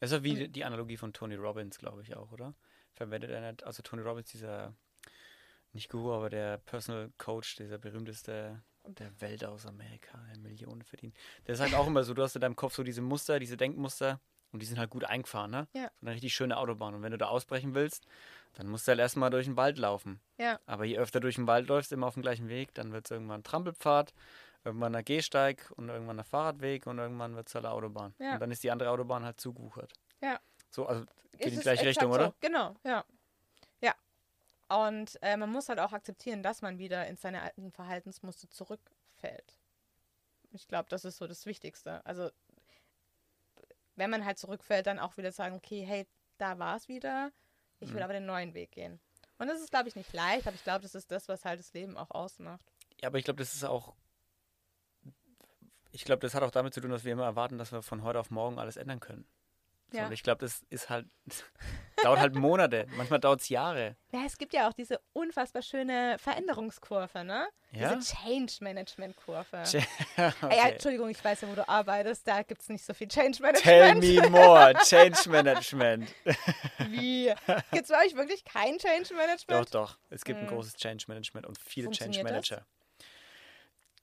[0.00, 2.54] Das ist ja wie die Analogie von Tony Robbins, glaube ich auch, oder?
[2.94, 4.74] Verwendet er nicht, also Tony Robbins, dieser,
[5.72, 11.16] nicht Guru, aber der Personal Coach, dieser berühmteste der Welt aus Amerika, der Millionen verdient.
[11.46, 14.20] Der sagt auch immer so, du hast in deinem Kopf so diese Muster, diese Denkmuster
[14.52, 15.68] und die sind halt gut eingefahren, ne?
[15.74, 15.90] Ja.
[16.00, 16.94] So eine richtig schöne Autobahn.
[16.94, 18.06] Und wenn du da ausbrechen willst,
[18.54, 20.20] dann musst du halt erstmal durch den Wald laufen.
[20.38, 20.60] Ja.
[20.66, 23.10] Aber je öfter durch den Wald läufst, immer auf dem gleichen Weg, dann wird es
[23.10, 24.14] irgendwann ein Trampelpfad,
[24.66, 28.14] irgendwann ein Gehsteig und irgendwann ein Fahrradweg und irgendwann wird es halt eine Autobahn.
[28.18, 28.34] Ja.
[28.34, 29.92] Und dann ist die andere Autobahn halt zugewuchert.
[30.20, 30.38] Ja.
[30.70, 32.26] So, also geht in die gleiche Richtung, oder?
[32.26, 32.34] So.
[32.40, 33.04] Genau, ja.
[33.80, 33.94] Ja.
[34.68, 39.58] Und äh, man muss halt auch akzeptieren, dass man wieder in seine alten Verhaltensmuster zurückfällt.
[40.52, 42.04] Ich glaube, das ist so das Wichtigste.
[42.04, 42.30] Also,
[43.94, 46.06] wenn man halt zurückfällt, dann auch wieder sagen, okay, hey,
[46.38, 47.30] da war es wieder,
[47.80, 48.02] ich will Mhm.
[48.02, 49.00] aber den neuen Weg gehen.
[49.38, 51.60] Und das ist, glaube ich, nicht leicht, aber ich glaube, das ist das, was halt
[51.60, 52.64] das Leben auch ausmacht.
[53.00, 53.94] Ja, aber ich glaube, das ist auch.
[55.96, 58.02] Ich glaube, das hat auch damit zu tun, dass wir immer erwarten, dass wir von
[58.02, 59.26] heute auf morgen alles ändern können.
[59.92, 60.10] So, Ja.
[60.10, 61.06] ich glaube, das ist halt.
[62.02, 62.86] dauert halt Monate.
[62.96, 63.96] Manchmal dauert es Jahre.
[64.12, 67.46] Ja, es gibt ja auch diese unfassbar schöne Veränderungskurve, ne?
[67.70, 67.94] Ja?
[67.94, 69.62] Diese Change-Management-Kurve.
[69.64, 69.86] Che-
[70.16, 70.70] Ah Ja, Okay.
[70.72, 72.26] Entschuldigung, ich weiß ja, wo du arbeitest.
[72.26, 73.62] Da gibt es nicht so viel Change-Management.
[73.62, 74.72] Tell me more.
[74.84, 76.12] Change Management.
[76.88, 77.32] Wie?
[77.72, 79.74] Gibt es bei euch wirklich kein Doch, Change-Management?
[79.74, 79.98] doch.
[80.10, 80.50] Es gibt ein Mhm.
[80.50, 82.50] großes Change Management und viele Change Funktioniert das?
[82.50, 82.66] Manager.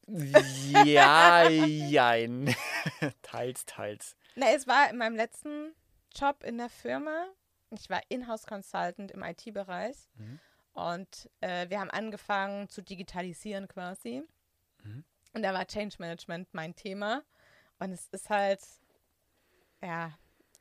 [0.08, 2.54] Ja, jein.
[3.22, 4.16] teils, teils.
[4.36, 5.74] Na, es war in meinem letzten
[6.16, 7.28] Job in der Firma.
[7.72, 9.96] Ich war Inhouse-Consultant im IT-Bereich.
[10.16, 10.40] Mhm.
[10.74, 14.24] Und äh, wir haben angefangen zu digitalisieren quasi.
[14.84, 15.04] Mhm.
[15.34, 17.24] Und da war Change Management mein Thema.
[17.80, 18.62] Und es ist halt,
[19.82, 20.12] ja,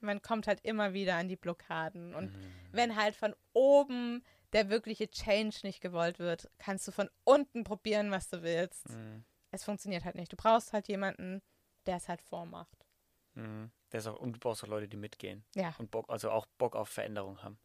[0.01, 2.15] man kommt halt immer wieder an die Blockaden.
[2.15, 2.53] Und Mhm.
[2.73, 8.11] wenn halt von oben der wirkliche Change nicht gewollt wird, kannst du von unten probieren,
[8.11, 8.89] was du willst.
[8.91, 9.25] Mhm.
[9.53, 10.33] Es funktioniert halt nicht.
[10.33, 11.41] Du brauchst halt jemanden,
[11.87, 12.87] der es halt vormacht.
[13.35, 13.71] Mhm.
[13.91, 16.75] Ist auch, und du brauchst auch Leute, die mitgehen Ja, und Bock, also auch Bock
[16.75, 17.59] auf Veränderung haben.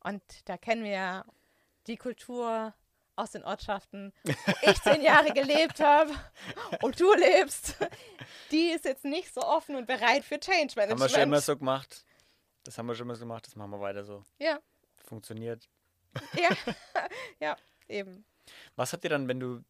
[0.00, 1.24] und da kennen wir ja
[1.86, 2.74] die Kultur
[3.16, 4.32] aus den Ortschaften, wo
[4.70, 6.12] ich zehn Jahre gelebt habe
[6.82, 7.76] und du lebst.
[8.50, 10.90] Die ist jetzt nicht so offen und bereit für Change Management.
[10.90, 12.04] Haben wir schon immer so gemacht.
[12.64, 14.22] Das haben wir schon immer so gemacht, das machen wir weiter so.
[14.38, 14.58] Ja,
[15.04, 15.68] Funktioniert.
[16.34, 16.48] ja,
[17.40, 17.56] ja,
[17.88, 18.24] eben.
[18.76, 19.62] Was habt ihr dann, wenn du,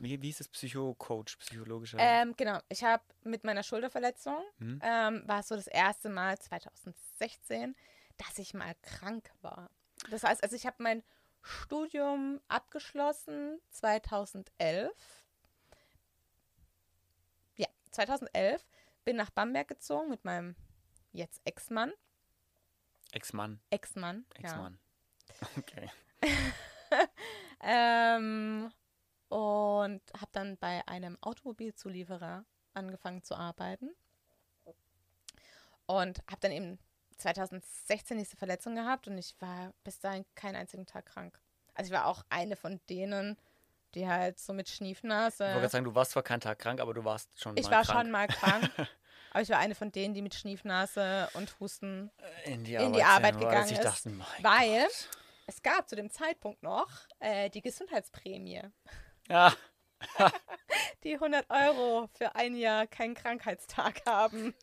[0.00, 1.98] wie, wie hieß es, Psycho-Coach, psychologischer?
[2.00, 4.80] Ähm, genau, ich habe mit meiner Schulterverletzung, Hm?
[4.82, 7.74] ähm, war es so das erste Mal 2016,
[8.16, 9.70] dass ich mal krank war.
[10.10, 11.02] Das heißt, also ich habe mein
[11.42, 14.90] Studium abgeschlossen 2011.
[17.56, 18.66] Ja, 2011
[19.04, 20.56] bin nach Bamberg gezogen mit meinem
[21.12, 21.92] jetzt Ex-Mann.
[23.12, 24.40] Ex-Mann, Ex-Mann, ja.
[24.50, 24.78] Ex-Mann.
[25.56, 25.90] Okay.
[27.60, 28.72] Ähm,
[29.28, 32.44] und habe dann bei einem Automobilzulieferer
[32.74, 33.90] angefangen zu arbeiten.
[35.86, 36.78] Und habe dann eben
[37.16, 41.40] 2016 diese Verletzung gehabt und ich war bis dahin keinen einzigen Tag krank.
[41.74, 43.36] Also ich war auch eine von denen,
[43.94, 45.44] die halt so mit Ich wollte Schniefnase.
[45.44, 47.84] gerade sagen, du warst zwar keinen Tag krank, aber du warst schon Ich mal war
[47.84, 48.00] krank.
[48.00, 48.70] schon mal krank.
[49.30, 52.10] aber ich war eine von denen, die mit Schniefnase und Husten
[52.44, 55.08] in die, in die Arbeit, gegangen ich ist, Dachte, mein weil- Gott.
[55.50, 56.90] Es gab zu dem Zeitpunkt noch
[57.20, 58.60] äh, die Gesundheitsprämie.
[59.28, 59.52] Ja,
[61.04, 64.54] die 100 Euro für ein Jahr keinen Krankheitstag haben.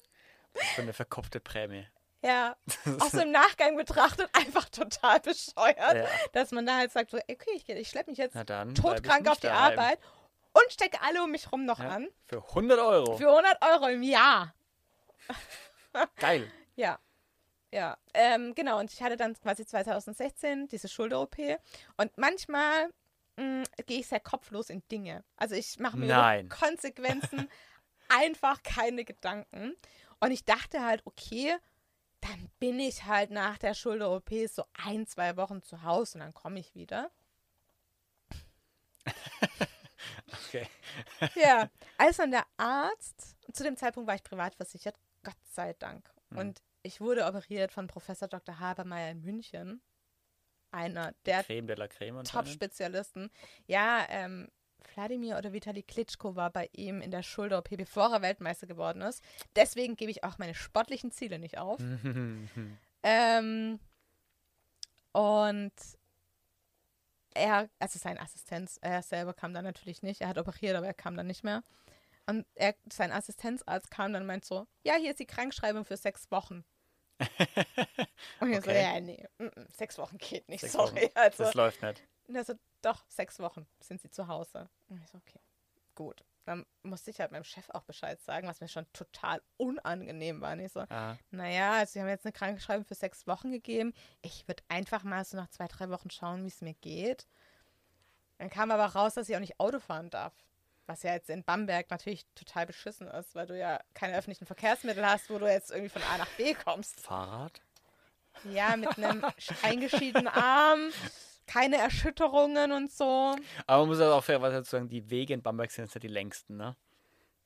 [0.76, 1.86] so eine verkopfte Prämie.
[2.24, 2.56] Ja,
[3.00, 6.08] auch so im Nachgang betrachtet einfach total bescheuert, Ja.
[6.34, 8.34] dass man da halt sagt, so, okay, ich, ich schleppe mich jetzt
[8.76, 9.78] todkrank auf die daheim.
[9.78, 10.00] Arbeit
[10.54, 11.90] und stecke alle um mich rum noch Ja.
[11.90, 12.08] an.
[12.26, 13.18] Für 100 Euro.
[13.18, 14.56] Für 100 Euro im Jahr.
[16.18, 16.52] Geil.
[16.76, 17.00] Ja.
[17.72, 18.80] Ja, ähm, genau.
[18.80, 21.36] Und ich hatte dann quasi 2016 diese Schulter-OP.
[21.98, 22.90] Und manchmal
[23.86, 25.24] gehe ich sehr kopflos in Dinge.
[25.36, 26.46] Also ich mache mir Nein.
[26.46, 27.50] über Konsequenzen
[28.10, 29.76] einfach keine Gedanken.
[30.20, 31.56] Und ich dachte halt, okay,
[32.22, 36.34] dann bin ich halt nach der Schulter-OP so ein, zwei Wochen zu Hause und dann
[36.34, 37.12] komme ich wieder.
[40.48, 40.68] Okay.
[41.36, 46.10] Ja, als dann der Arzt, zu dem Zeitpunkt war ich privat versichert, Gott sei Dank.
[46.30, 46.38] Mhm.
[46.38, 48.60] Und ich wurde operiert von Professor Dr.
[48.60, 49.82] Habermeier in München.
[50.76, 52.24] Einer der Creme de la Creme.
[52.24, 53.30] Top-Spezialisten.
[53.66, 54.50] Ja, ähm,
[54.94, 59.24] Wladimir oder Vitali Klitschko war bei ihm in der Schulter-OP, bevor er Weltmeister geworden ist.
[59.56, 61.80] Deswegen gebe ich auch meine sportlichen Ziele nicht auf.
[63.08, 63.80] Ähm,
[65.12, 65.72] und
[67.36, 70.22] er, also sein Assistenz, er selber kam dann natürlich nicht.
[70.22, 71.64] Er hat operiert, aber er kam dann nicht mehr.
[72.26, 75.98] Und er, sein Assistenzarzt kam dann und meint so, ja, hier ist die Krankschreibung für
[75.98, 76.66] sechs Wochen.
[78.40, 78.82] Und ich so, Okay.
[78.82, 79.26] ja, nee,
[79.70, 80.96] sechs Wochen geht nicht, Sechs sorry.
[81.04, 81.10] Wochen.
[81.16, 82.04] Also, Das läuft nicht.
[82.28, 84.70] und er so, doch, sechs Wochen sind sie zu Hause.
[84.90, 85.40] Und ich so, okay,
[85.96, 86.24] gut.
[86.46, 90.54] dann musste ich halt meinem Chef auch Bescheid sagen, was mir schon total unangenehm war.
[90.54, 91.18] Und ich so, ah.
[91.32, 93.94] naja, also sie haben jetzt eine Krankschreibung für sechs Wochen gegeben.
[94.22, 97.28] Ich würde einfach mal so nach zwei, drei Wochen schauen, wie es mir geht.
[98.38, 100.34] Dann kam aber raus, dass ich auch nicht Auto fahren darf.
[100.88, 105.06] Was ja jetzt in Bamberg natürlich total beschissen ist, weil du ja keine öffentlichen Verkehrsmittel
[105.06, 107.00] hast, wo du jetzt irgendwie von A nach B kommst.
[107.00, 107.62] Fahrrad?
[108.44, 109.24] Ja, mit einem
[109.64, 110.92] eingeschiedenen Arm,
[111.48, 113.36] keine Erschütterungen und so.
[113.66, 116.08] Aber man muss auch fairerweise dazu sagen, die Wege in Bamberg sind jetzt ja die
[116.08, 116.76] längsten, ne?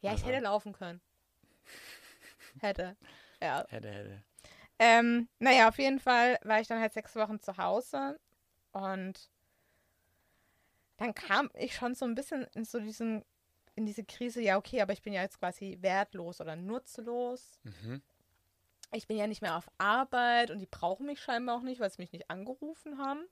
[0.01, 0.27] Ja, ich also.
[0.27, 1.01] hätte laufen können.
[2.59, 2.97] hätte.
[3.41, 3.65] Ja.
[3.69, 4.23] Hätte, hätte.
[4.79, 8.19] Ähm, naja, auf jeden Fall war ich dann halt sechs Wochen zu Hause
[8.71, 9.29] und
[10.99, 13.23] dann kam ich schon so ein bisschen in so diesen,
[13.75, 17.57] in diese Krise, ja, okay, aber ich bin ja jetzt quasi wertlos oder nutzlos.
[17.63, 18.01] Mhm.
[18.91, 21.89] Ich bin ja nicht mehr auf Arbeit und die brauchen mich scheinbar auch nicht, weil
[21.89, 23.23] sie mich nicht angerufen haben.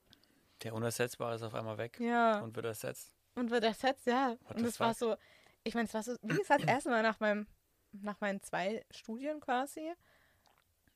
[0.64, 2.40] Der Unersetzbare ist auf einmal weg ja.
[2.40, 3.12] und wird ersetzt.
[3.36, 4.38] Und wird ersetzt, ja.
[4.46, 5.18] What und das war so,
[5.66, 7.48] ich meine, es war so, wie gesagt, das erste Mal nach meinem,
[7.92, 9.92] nach meinen zwei Studien quasi.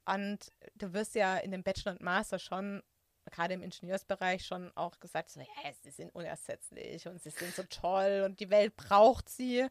[0.05, 2.81] Und du wirst ja in dem Bachelor und Master schon
[3.29, 5.47] gerade im Ingenieursbereich schon auch gesagt, so, ja,
[5.83, 9.67] sie sind unersetzlich und sie sind so toll und die Welt braucht sie.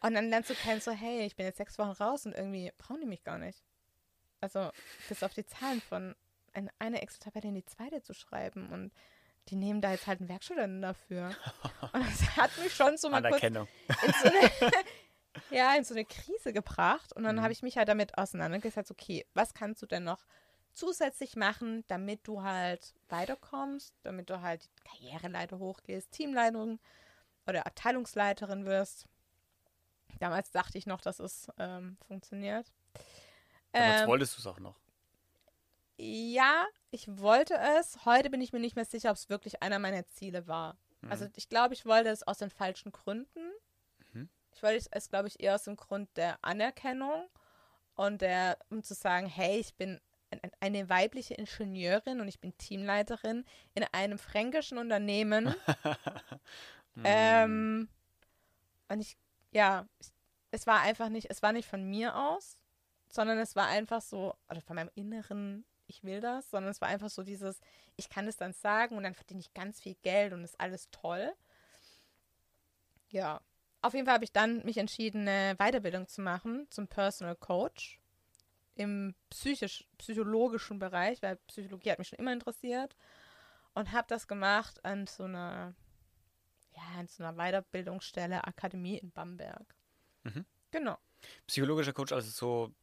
[0.00, 2.72] Und dann lernst du kennen, so, hey, ich bin jetzt sechs Wochen raus und irgendwie
[2.78, 3.64] brauchen die mich gar nicht.
[4.40, 4.70] Also,
[5.08, 6.14] bis auf die Zahlen von
[6.78, 8.92] eine Excel-Tabelle in die zweite zu schreiben und
[9.48, 11.34] die nehmen da jetzt halt einen Werkstudenten dafür.
[11.92, 13.66] Und das hat mich schon so mal kurz in so
[14.28, 14.50] eine,
[15.50, 17.12] ja, in so eine Krise gebracht.
[17.14, 17.42] Und dann mhm.
[17.42, 20.26] habe ich mich halt damit auseinandergesetzt, okay, was kannst du denn noch
[20.78, 26.78] zusätzlich machen, damit du halt weiterkommst, damit du halt die Karriereleiter hochgehst, Teamleitung
[27.46, 29.06] oder Abteilungsleiterin wirst.
[30.20, 32.72] Damals dachte ich noch, dass es ähm, funktioniert.
[33.72, 34.78] Damals ähm, wolltest du es auch noch.
[35.96, 38.04] Ja, ich wollte es.
[38.04, 40.76] Heute bin ich mir nicht mehr sicher, ob es wirklich einer meiner Ziele war.
[41.00, 41.10] Mhm.
[41.10, 43.50] Also ich glaube, ich wollte es aus den falschen Gründen.
[44.12, 44.28] Mhm.
[44.52, 47.28] Ich wollte es, glaube ich, eher aus dem Grund der Anerkennung
[47.96, 50.00] und der, um zu sagen, hey, ich bin
[50.60, 53.44] eine weibliche Ingenieurin und ich bin Teamleiterin
[53.74, 55.54] in einem fränkischen Unternehmen.
[57.04, 57.88] ähm,
[58.88, 59.16] und ich,
[59.52, 59.86] ja,
[60.50, 62.56] es war einfach nicht, es war nicht von mir aus,
[63.08, 66.88] sondern es war einfach so, also von meinem inneren, ich will das, sondern es war
[66.88, 67.60] einfach so dieses,
[67.96, 70.90] ich kann es dann sagen und dann verdiene ich ganz viel Geld und ist alles
[70.90, 71.32] toll.
[73.10, 73.40] Ja,
[73.80, 77.98] auf jeden Fall habe ich dann mich entschieden, eine Weiterbildung zu machen zum Personal Coach
[78.78, 82.96] im psychisch, psychologischen Bereich, weil Psychologie hat mich schon immer interessiert
[83.74, 85.74] und habe das gemacht an so einer,
[86.76, 89.74] ja, an so einer Weiterbildungsstelle, Akademie in Bamberg.
[90.22, 90.46] Mhm.
[90.70, 90.96] Genau.
[91.46, 92.74] Psychologischer Coach, also so.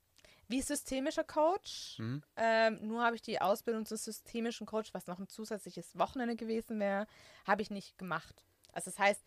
[0.48, 1.98] Wie systemischer Coach.
[1.98, 2.22] Mhm.
[2.36, 6.80] Ähm, nur habe ich die Ausbildung zum systemischen Coach, was noch ein zusätzliches Wochenende gewesen
[6.80, 7.08] wäre,
[7.48, 8.44] habe ich nicht gemacht.
[8.74, 9.24] Also das heißt,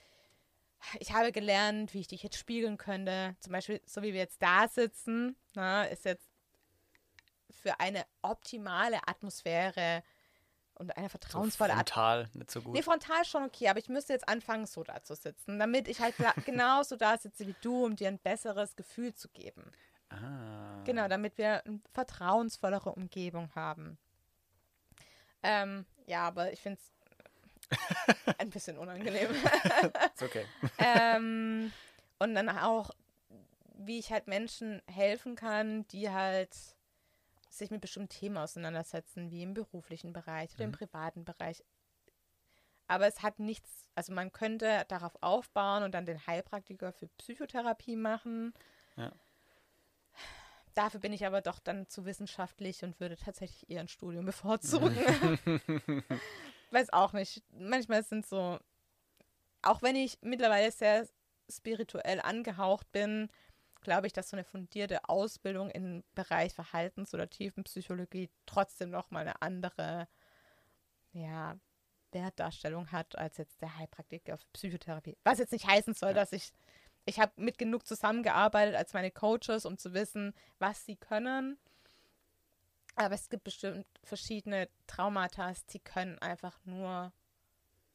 [1.00, 3.36] ich habe gelernt, wie ich dich jetzt spiegeln könnte.
[3.40, 6.27] Zum Beispiel, so wie wir jetzt da sitzen, na, ist jetzt
[7.50, 10.02] für eine optimale Atmosphäre
[10.74, 12.74] und eine vertrauensvolle so Frontal nicht so gut.
[12.74, 16.00] Nee, frontal schon okay, aber ich müsste jetzt anfangen, so da zu sitzen, damit ich
[16.00, 16.14] halt
[16.44, 19.72] genauso da sitze wie du, um dir ein besseres Gefühl zu geben.
[20.10, 20.82] Ah.
[20.84, 23.98] Genau, damit wir eine vertrauensvollere Umgebung haben.
[25.42, 27.76] Ähm, ja, aber ich finde es
[28.38, 29.30] ein bisschen unangenehm.
[30.14, 30.46] ist okay.
[30.78, 31.72] ähm,
[32.18, 32.90] und dann auch,
[33.74, 36.56] wie ich halt Menschen helfen kann, die halt
[37.48, 40.72] sich mit bestimmten Themen auseinandersetzen, wie im beruflichen Bereich oder mhm.
[40.72, 41.64] im privaten Bereich.
[42.86, 47.96] Aber es hat nichts, also man könnte darauf aufbauen und dann den Heilpraktiker für Psychotherapie
[47.96, 48.54] machen.
[48.96, 49.12] Ja.
[50.74, 54.96] Dafür bin ich aber doch dann zu wissenschaftlich und würde tatsächlich eher ein Studium bevorzugen.
[56.70, 57.42] Weiß auch nicht.
[57.50, 58.58] Manchmal sind so,
[59.62, 61.06] auch wenn ich mittlerweile sehr
[61.50, 63.28] spirituell angehaucht bin,
[63.80, 69.42] glaube ich, dass so eine fundierte Ausbildung im Bereich Verhaltens- oder Tiefenpsychologie trotzdem nochmal eine
[69.42, 70.08] andere
[71.12, 71.58] ja,
[72.12, 75.16] Wertdarstellung hat als jetzt der Heilpraktiker für Psychotherapie.
[75.24, 76.52] Was jetzt nicht heißen soll, dass ich,
[77.04, 81.58] ich habe mit genug zusammengearbeitet als meine Coaches, um zu wissen, was sie können.
[82.96, 87.12] Aber es gibt bestimmt verschiedene Traumata, die können einfach nur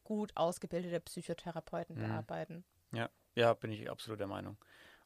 [0.02, 2.00] gut ausgebildete Psychotherapeuten mhm.
[2.00, 2.64] bearbeiten.
[2.92, 4.56] Ja, ja, bin ich absolut der Meinung.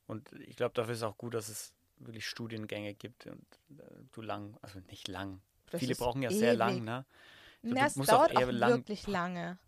[0.09, 3.45] Und ich glaube, dafür ist auch gut, dass es wirklich Studiengänge gibt und
[3.79, 5.41] äh, du lang, also nicht lang.
[5.71, 6.41] Das Viele brauchen ja ewig.
[6.41, 7.05] sehr lang, ne?
[7.63, 9.59] So, Na, es dauert auch, auch lang wirklich lange.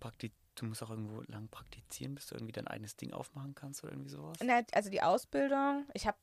[0.55, 3.93] du musst auch irgendwo lang praktizieren, bis du irgendwie dein eigenes Ding aufmachen kannst oder
[3.93, 4.39] irgendwie sowas.
[4.43, 6.17] Na, also die Ausbildung, ich habe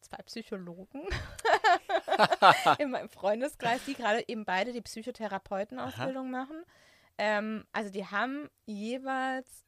[0.00, 1.02] zwei Psychologen
[2.78, 6.62] in meinem Freundeskreis, die gerade eben beide die Psychotherapeutenausbildung machen.
[7.18, 9.64] Ähm, also die haben jeweils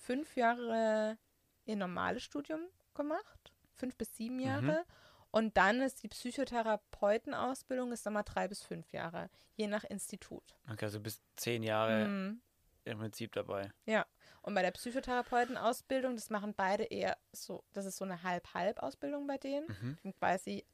[0.00, 1.18] fünf Jahre
[1.66, 2.60] ihr normales Studium
[2.94, 4.62] gemacht, fünf bis sieben Jahre.
[4.62, 4.94] Mhm.
[5.30, 10.44] Und dann ist die Psychotherapeutenausbildung ist nochmal drei bis fünf Jahre, je nach Institut.
[10.70, 12.40] Okay, also bis zehn Jahre mhm.
[12.84, 13.72] im Prinzip dabei.
[13.84, 14.06] Ja.
[14.42, 19.38] Und bei der Psychotherapeutenausbildung, das machen beide eher so, das ist so eine Halb-Halb-Ausbildung bei
[19.38, 19.98] denen.
[20.02, 20.14] Mhm.
[20.18, 20.64] Quasi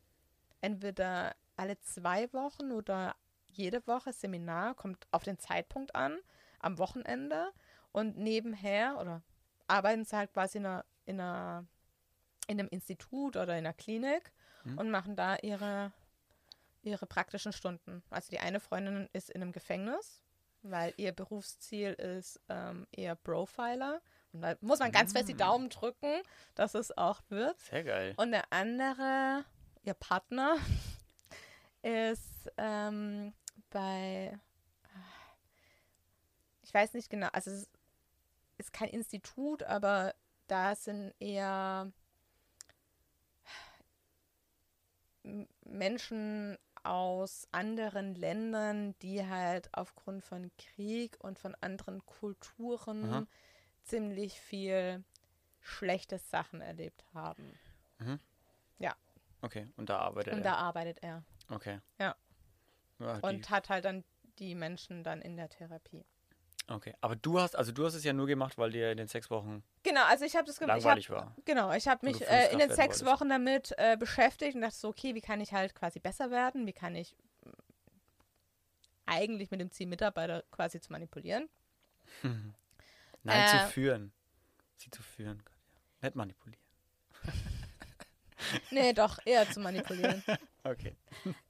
[0.61, 3.15] entweder alle zwei Wochen oder
[3.47, 6.19] jede Woche Seminar, kommt auf den Zeitpunkt an,
[6.59, 7.53] am Wochenende.
[7.93, 9.23] Und nebenher oder
[9.67, 11.67] arbeiten sie halt quasi in, einer, in, einer,
[12.51, 14.33] in einem Institut oder in einer Klinik
[14.65, 14.79] mhm.
[14.79, 15.93] und machen da ihre,
[16.83, 18.03] ihre praktischen Stunden.
[18.11, 20.23] Also die eine Freundin ist in einem Gefängnis
[20.63, 24.01] weil ihr Berufsziel ist ähm, eher Profiler.
[24.33, 25.17] Und da muss man ganz mm.
[25.17, 25.39] fest die mm.
[25.39, 26.23] Daumen drücken,
[26.55, 27.59] dass es auch wird.
[27.61, 28.15] Sehr geil.
[28.17, 29.45] Und der andere,
[29.83, 30.57] ihr Partner,
[31.83, 33.33] ist ähm,
[33.71, 34.39] bei,
[36.63, 37.69] ich weiß nicht genau, also es
[38.59, 40.15] ist kein Institut, aber
[40.47, 41.91] da sind eher
[45.65, 53.27] Menschen aus anderen Ländern, die halt aufgrund von Krieg und von anderen Kulturen Aha.
[53.83, 55.05] ziemlich viel
[55.61, 57.59] schlechte Sachen erlebt haben.
[57.99, 58.19] Mhm.
[58.79, 58.95] Ja.
[59.43, 60.39] Okay, und da arbeitet und er.
[60.39, 61.23] Und da arbeitet er.
[61.49, 61.81] Okay.
[61.99, 62.17] Ja.
[62.99, 64.05] ja und hat halt dann
[64.39, 66.05] die Menschen dann in der Therapie.
[66.71, 69.09] Okay, aber du hast, also du hast es ja nur gemacht, weil dir in den
[69.09, 70.77] sechs Wochen genau, also ich habe das gemacht.
[70.77, 71.37] Langweilig ich hab, war.
[71.45, 74.89] Genau, ich habe mich äh, in den sechs Wochen damit äh, beschäftigt und dachte so,
[74.89, 76.69] okay, wie kann ich halt quasi besser werden?
[76.69, 77.51] Wie kann ich äh,
[79.07, 81.49] eigentlich mit dem Ziel Mitarbeiter quasi zu manipulieren?
[83.25, 84.13] Nein, zu äh, führen.
[84.77, 85.43] Sie zu führen.
[86.03, 86.63] Nicht manipulieren.
[88.71, 90.23] nee, doch, eher zu manipulieren.
[90.63, 90.95] okay.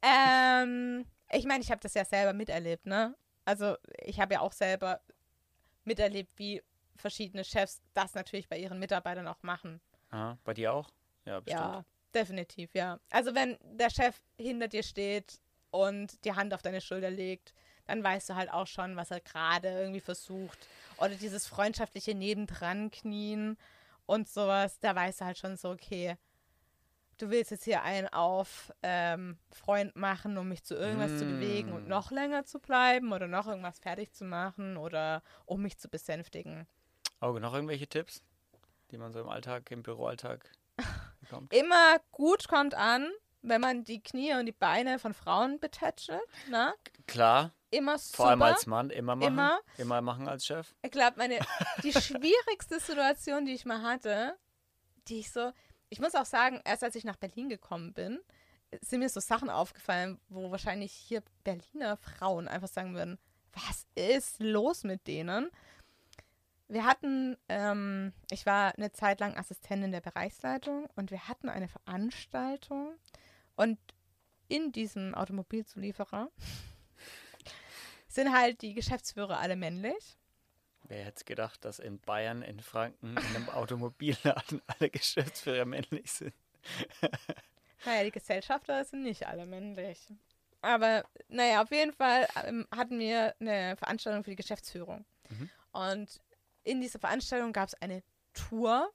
[0.01, 3.15] Ähm, ich meine, ich habe das ja selber miterlebt, ne?
[3.51, 5.01] Also ich habe ja auch selber
[5.83, 6.63] miterlebt, wie
[6.95, 9.81] verschiedene Chefs das natürlich bei ihren Mitarbeitern auch machen.
[10.11, 10.89] Ah, bei dir auch?
[11.25, 11.61] Ja, bestimmt.
[11.61, 13.01] Ja, definitiv, ja.
[13.11, 15.41] Also wenn der Chef hinter dir steht
[15.73, 17.53] und die Hand auf deine Schulter legt,
[17.87, 20.69] dann weißt du halt auch schon, was er gerade irgendwie versucht.
[20.99, 23.57] Oder dieses freundschaftliche Nebendran knien
[24.07, 26.17] und sowas, da weißt du halt schon so, okay,
[27.21, 31.19] du willst jetzt hier einen auf ähm, Freund machen, um mich zu irgendwas mm.
[31.19, 31.89] zu bewegen und mm.
[31.89, 36.67] noch länger zu bleiben oder noch irgendwas fertig zu machen oder um mich zu besänftigen.
[37.21, 38.23] Oh, noch irgendwelche Tipps,
[38.91, 40.51] die man so im Alltag, im Büroalltag
[41.21, 41.53] bekommt?
[41.53, 43.11] Immer gut kommt an,
[43.43, 46.75] wenn man die Knie und die Beine von Frauen betätschelt, ne?
[47.07, 47.53] Klar.
[47.73, 48.17] Immer super.
[48.17, 49.33] Vor allem als Mann, immer machen.
[49.33, 50.75] Immer, immer machen als Chef.
[50.83, 51.39] Ich glaube, meine,
[51.85, 54.37] die schwierigste Situation, die ich mal hatte,
[55.07, 55.53] die ich so,
[55.91, 58.21] ich muss auch sagen, erst als ich nach Berlin gekommen bin,
[58.81, 63.19] sind mir so Sachen aufgefallen, wo wahrscheinlich hier Berliner Frauen einfach sagen würden,
[63.53, 65.51] was ist los mit denen?
[66.69, 71.67] Wir hatten, ähm, ich war eine Zeit lang Assistentin der Bereichsleitung und wir hatten eine
[71.67, 72.95] Veranstaltung
[73.57, 73.79] und
[74.47, 76.31] in diesem Automobilzulieferer
[78.09, 80.17] sind halt die Geschäftsführer alle männlich.
[80.91, 86.35] Wer hätte gedacht, dass in Bayern, in Franken, in einem Automobilladen alle Geschäftsführer männlich sind?
[87.85, 90.13] naja, die Gesellschafter sind nicht alle männlich.
[90.63, 95.05] Aber naja, auf jeden Fall ähm, hatten wir eine Veranstaltung für die Geschäftsführung.
[95.29, 95.51] Mhm.
[95.71, 96.21] Und
[96.65, 98.03] in dieser Veranstaltung gab es eine
[98.35, 98.91] Tour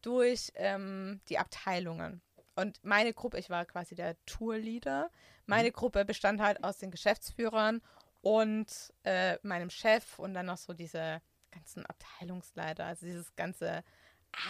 [0.00, 2.22] durch ähm, die Abteilungen.
[2.56, 5.10] Und meine Gruppe, ich war quasi der Tourleader,
[5.44, 5.74] meine mhm.
[5.74, 7.82] Gruppe bestand halt aus den Geschäftsführern
[8.22, 13.82] und äh, meinem Chef und dann noch so diese ganzen Abteilungsleiter, also dieses ganze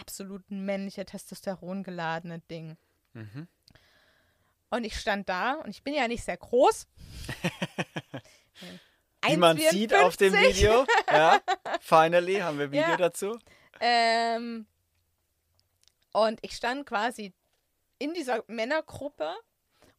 [0.00, 2.76] absolut männliche, Testosteron geladene Ding.
[3.12, 3.48] Mhm.
[4.70, 6.86] Und ich stand da und ich bin ja nicht sehr groß.
[9.26, 10.86] Wie man sieht auf dem Video.
[11.10, 11.40] Ja,
[11.80, 12.96] finally haben wir Video ja.
[12.96, 13.38] dazu.
[13.80, 14.66] Ähm,
[16.12, 17.34] und ich stand quasi
[17.98, 19.34] in dieser Männergruppe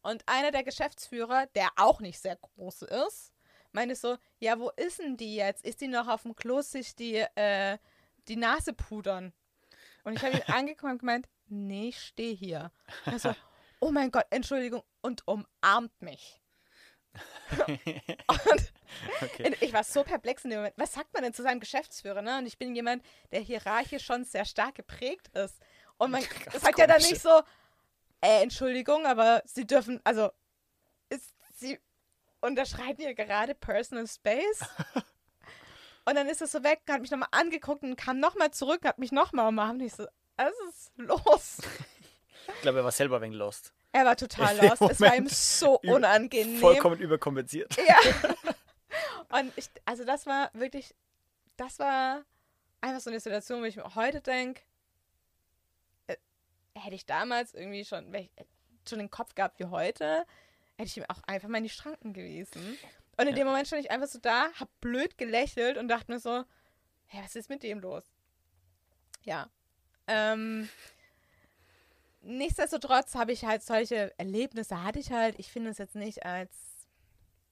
[0.01, 3.31] und einer der Geschäftsführer, der auch nicht sehr groß ist,
[3.71, 5.65] meine so, ja, wo ist denn die jetzt?
[5.65, 7.77] Ist die noch auf dem Klo sich die, äh,
[8.27, 9.33] die Nase pudern?
[10.03, 12.71] Und ich habe ihn angekommen und gemeint, nee, ich stehe hier.
[13.05, 13.35] Also,
[13.79, 16.41] oh mein Gott, Entschuldigung, und umarmt mich.
[17.67, 18.73] und
[19.21, 19.55] okay.
[19.59, 20.77] ich war so perplex in dem Moment.
[20.77, 22.21] Was sagt man denn zu seinem Geschäftsführer?
[22.21, 22.37] Ne?
[22.37, 25.59] Und ich bin jemand, der hierarchisch schon sehr stark geprägt ist.
[25.97, 26.21] Und man
[26.53, 27.41] sagt ja dann nicht so,
[28.21, 30.31] äh, Entschuldigung, aber sie dürfen, also,
[32.41, 34.61] unterschreiten hier gerade Personal Space.
[36.05, 38.99] und dann ist es so weg, hat mich nochmal angeguckt und kam nochmal zurück, hat
[38.99, 39.81] mich nochmal umarmt.
[39.81, 40.05] Und ich so,
[40.37, 41.57] was ist los?
[42.47, 43.73] ich glaube, er war selber wegen lost.
[43.93, 44.81] Er war total lost.
[44.81, 46.59] Es war ihm so unangenehm.
[46.59, 47.75] Vollkommen überkompensiert.
[47.87, 47.97] Ja.
[49.39, 50.93] Und ich, also das war wirklich,
[51.55, 52.23] das war
[52.81, 54.61] einfach so eine Situation, wo ich mir heute denke,
[56.75, 58.29] hätte ich damals irgendwie schon, ich,
[58.87, 60.25] schon den Kopf gehabt wie heute,
[60.77, 62.77] hätte ich ihm auch einfach mal in die Schranken gewiesen.
[63.17, 63.35] Und in ja.
[63.35, 66.43] dem Moment stand ich einfach so da, hab blöd gelächelt und dachte mir so,
[67.07, 68.03] hä, was ist mit dem los?
[69.23, 69.49] Ja.
[70.07, 70.69] Ähm,
[72.21, 75.37] nichtsdestotrotz habe ich halt solche Erlebnisse, hatte ich halt.
[75.39, 76.51] Ich finde es jetzt nicht als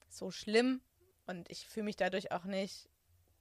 [0.10, 0.82] so schlimm
[1.28, 2.90] und ich fühle mich dadurch auch nicht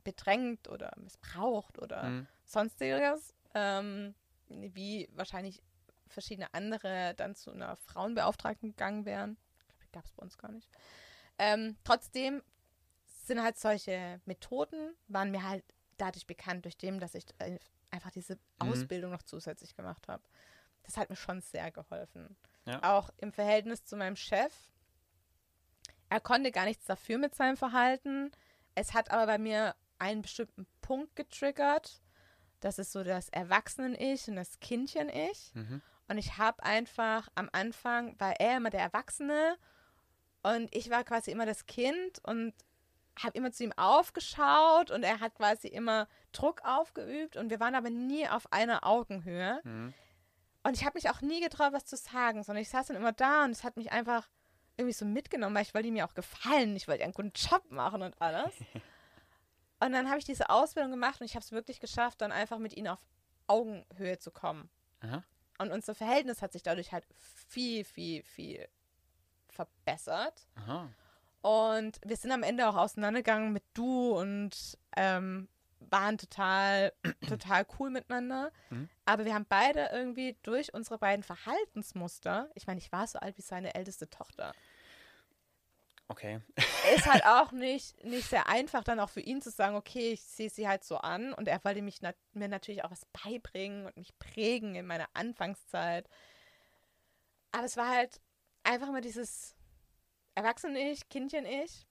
[0.05, 2.27] bedrängt oder missbraucht oder mhm.
[2.45, 3.35] sonstiges.
[3.55, 4.15] Ähm,
[4.49, 5.63] wie wahrscheinlich
[6.09, 9.37] verschiedene andere dann zu einer Frauenbeauftragten gegangen wären.
[9.92, 10.68] Gab es bei uns gar nicht.
[11.38, 12.42] Ähm, trotzdem
[13.26, 15.64] sind halt solche Methoden, waren mir halt
[15.99, 17.26] dadurch bekannt, durch dem, dass ich
[17.90, 18.71] einfach diese mhm.
[18.71, 20.23] Ausbildung noch zusätzlich gemacht habe.
[20.83, 22.37] Das hat mir schon sehr geholfen.
[22.64, 22.97] Ja.
[22.97, 24.52] Auch im Verhältnis zu meinem Chef.
[26.09, 28.30] Er konnte gar nichts dafür mit seinem Verhalten.
[28.75, 32.00] Es hat aber bei mir einen bestimmten Punkt getriggert.
[32.61, 35.52] Das ist so das Erwachsenen-Ich und das Kindchen-Ich.
[35.54, 35.83] Mhm.
[36.09, 39.59] Und ich habe einfach am Anfang, war er immer der Erwachsene
[40.55, 42.55] und ich war quasi immer das Kind und
[43.23, 47.75] habe immer zu ihm aufgeschaut und er hat quasi immer Druck aufgeübt und wir waren
[47.75, 49.61] aber nie auf einer Augenhöhe.
[49.64, 49.95] Mhm.
[50.62, 53.12] Und ich habe mich auch nie getraut, was zu sagen, sondern ich saß dann immer
[53.12, 54.28] da und es hat mich einfach
[54.76, 56.76] irgendwie so mitgenommen, weil ich wollte ihm ja auch gefallen.
[56.76, 58.55] Ich wollte einen guten Job machen und alles.
[59.81, 62.59] und dann habe ich diese Ausbildung gemacht und ich habe es wirklich geschafft, dann einfach
[62.59, 63.00] mit ihm auf
[63.49, 64.71] Augenhöhe zu kommen.
[65.00, 65.25] Aha.
[65.59, 67.05] Und unser Verhältnis hat sich dadurch halt
[67.49, 68.69] viel, viel, viel
[69.59, 70.47] verbessert.
[70.55, 70.88] Aha.
[71.43, 75.49] Und wir sind am Ende auch auseinandergegangen mit du und ähm,
[75.81, 76.93] waren total,
[77.29, 78.53] total cool miteinander.
[78.71, 78.88] Mhm.
[79.05, 83.37] Aber wir haben beide irgendwie durch unsere beiden Verhaltensmuster, ich meine, ich war so alt
[83.38, 84.53] wie seine älteste Tochter.
[86.09, 86.41] Okay.
[86.95, 90.23] Ist halt auch nicht, nicht sehr einfach, dann auch für ihn zu sagen, okay, ich
[90.23, 93.87] sehe sie halt so an und er wollte mich nat mir natürlich auch was beibringen
[93.87, 96.09] und mich prägen in meiner Anfangszeit.
[97.53, 98.21] Aber es war halt
[98.69, 99.55] einfach mal dieses
[100.35, 101.87] Erwachsene-Ich, Kindchen-Ich.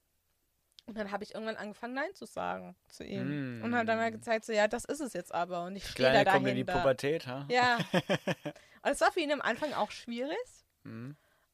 [0.86, 3.60] Und dann habe ich irgendwann angefangen, Nein zu sagen zu ihm.
[3.60, 3.64] Mm.
[3.64, 5.64] Und habe dann mal gezeigt, so, ja, das ist es jetzt aber.
[5.64, 6.32] Und ich stehe da dahinter.
[6.32, 7.46] Kommt in die Pubertät, ha?
[7.50, 7.76] Ja.
[7.92, 10.38] und es war für ihn am Anfang auch schwierig.
[10.84, 11.10] Mm.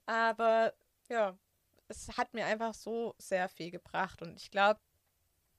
[0.06, 0.72] Aber
[1.08, 1.36] ja,
[1.88, 4.22] es hat mir einfach so sehr viel gebracht.
[4.22, 4.78] Und ich glaube,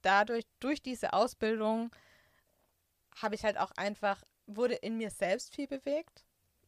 [0.02, 1.94] dadurch, durch diese Ausbildung,
[3.18, 6.25] habe ich halt auch einfach, wurde in mir selbst viel bewegt.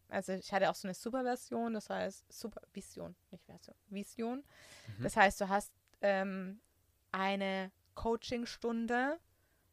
[0.10, 4.44] Also ich hatte auch so eine Superversion, das heißt Supervision, nicht Version, Vision.
[4.98, 5.04] Mhm.
[5.04, 6.62] Das heißt, du hast ähm,
[7.12, 9.20] eine Coachingstunde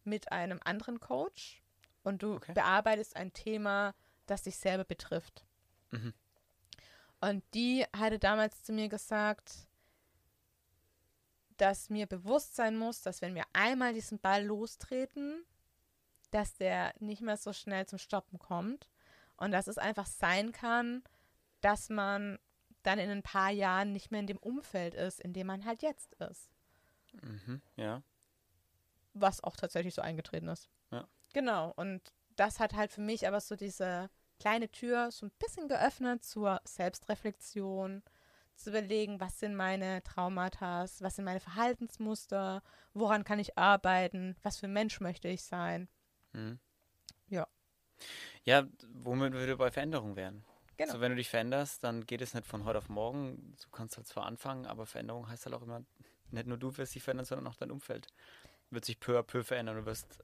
[0.03, 1.63] mit einem anderen Coach
[2.03, 2.53] und du okay.
[2.53, 3.95] bearbeitest ein Thema,
[4.27, 5.45] das dich selber betrifft.
[5.91, 6.13] Mhm.
[7.21, 9.69] Und die hatte damals zu mir gesagt,
[11.57, 15.45] dass mir bewusst sein muss, dass wenn wir einmal diesen Ball lostreten,
[16.33, 18.91] dass der nicht mehr so schnell zum Stoppen kommt
[19.37, 21.03] und dass es einfach sein kann,
[21.61, 22.39] dass man
[22.83, 25.83] dann in ein paar Jahren nicht mehr in dem Umfeld ist, in dem man halt
[25.83, 26.51] jetzt ist.
[27.23, 28.03] Mhm, ja.
[29.15, 30.69] Was auch tatsächlich so eingetreten ist.
[30.91, 31.09] Ja.
[31.33, 31.73] Genau.
[31.77, 36.25] Und das hat halt für mich aber so diese kleine Tür so ein bisschen geöffnet
[36.25, 38.03] zur Selbstreflexion,
[38.57, 44.59] zu überlegen, was sind meine Traumata, was sind meine Verhaltensmuster, woran kann ich arbeiten, was
[44.59, 45.89] für ein Mensch möchte ich sein.
[46.33, 46.61] Mhm.
[48.45, 48.67] Ja.
[49.03, 50.45] Womit wir bei Veränderung wären.
[50.77, 50.93] Genau.
[50.93, 53.57] So, wenn du dich veränderst, dann geht es nicht von heute auf morgen.
[53.63, 55.85] Du kannst halt zwar anfangen, aber Veränderung heißt halt auch immer,
[56.31, 58.09] nicht nur du wirst dich verändern, sondern auch dein Umfeld
[58.71, 59.77] wird sich peu à peu verändern.
[59.77, 60.19] Du wirst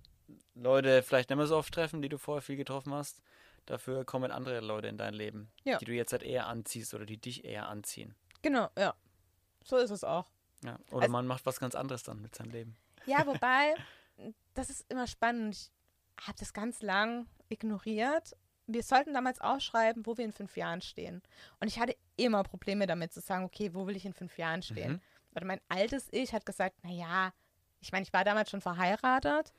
[0.55, 3.23] Leute vielleicht nicht mehr so oft treffen, die du vorher viel getroffen hast.
[3.67, 5.79] Dafür kommen andere Leute in dein Leben, ja.
[5.79, 8.15] die du jetzt halt eher anziehst oder die dich eher anziehen.
[8.43, 8.95] Genau, ja.
[9.65, 10.31] So ist es auch.
[10.65, 10.79] Ja.
[10.91, 12.77] Oder also, man macht was ganz anderes dann mit seinem Leben.
[13.07, 13.75] Ja, wobei,
[14.55, 15.71] das ist immer spannend.
[16.21, 18.37] Ich habe das ganz lang ignoriert.
[18.67, 21.23] Wir sollten damals ausschreiben, wo wir in fünf Jahren stehen.
[21.59, 24.63] Und ich hatte immer Probleme damit zu sagen, okay, wo will ich in fünf Jahren
[24.63, 24.93] stehen?
[24.93, 25.01] Mhm.
[25.35, 27.33] Oder mein altes Ich hat gesagt, naja,
[27.81, 29.53] ich meine, ich war damals schon verheiratet.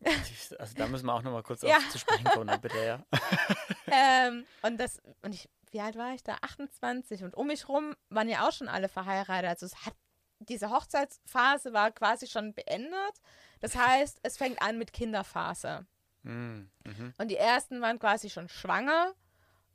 [0.58, 1.76] Also da müssen wir auch nochmal kurz ja.
[1.76, 3.04] auf zu sprechen kommen, bitte, ja.
[3.90, 6.36] ähm, und das, und ich, wie alt war ich da?
[6.40, 7.24] 28.
[7.24, 9.50] Und um mich rum waren ja auch schon alle verheiratet.
[9.50, 9.94] Also es hat,
[10.38, 13.20] diese Hochzeitsphase war quasi schon beendet.
[13.60, 15.86] Das heißt, es fängt an mit Kinderphase.
[16.22, 16.70] Mhm.
[17.18, 19.14] Und die ersten waren quasi schon schwanger.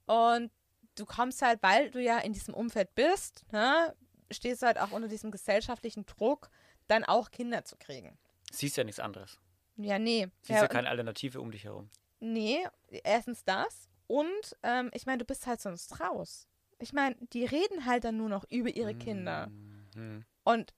[0.05, 0.51] Und
[0.95, 3.95] du kommst halt, weil du ja in diesem Umfeld bist, ne,
[4.31, 6.49] stehst du halt auch unter diesem gesellschaftlichen Druck,
[6.87, 8.17] dann auch Kinder zu kriegen.
[8.51, 9.39] Siehst ja nichts anderes.
[9.77, 10.27] Ja, nee.
[10.41, 11.89] Siehst ja, ja keine Alternative um dich herum.
[12.19, 12.67] Nee,
[13.03, 13.89] erstens das.
[14.07, 16.47] Und ähm, ich meine, du bist halt sonst raus.
[16.79, 19.47] Ich meine, die reden halt dann nur noch über ihre Kinder.
[19.47, 20.25] Mhm.
[20.43, 20.73] Und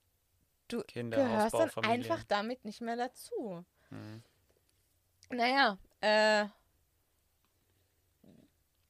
[0.67, 1.95] du Kinder, gehörst Hausbau, dann Familie.
[1.95, 3.65] einfach damit nicht mehr dazu.
[3.89, 4.23] Mhm.
[5.29, 6.45] Naja, äh,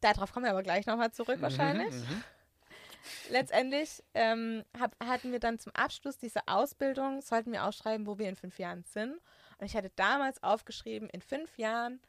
[0.01, 1.93] darauf kommen wir aber gleich nochmal zurück wahrscheinlich.
[1.93, 2.23] Mhm, mhm.
[3.29, 8.27] Letztendlich ähm, hab, hatten wir dann zum Abschluss dieser Ausbildung, sollten wir ausschreiben, wo wir
[8.27, 9.13] in fünf Jahren sind.
[9.57, 12.01] Und ich hatte damals aufgeschrieben, in fünf Jahren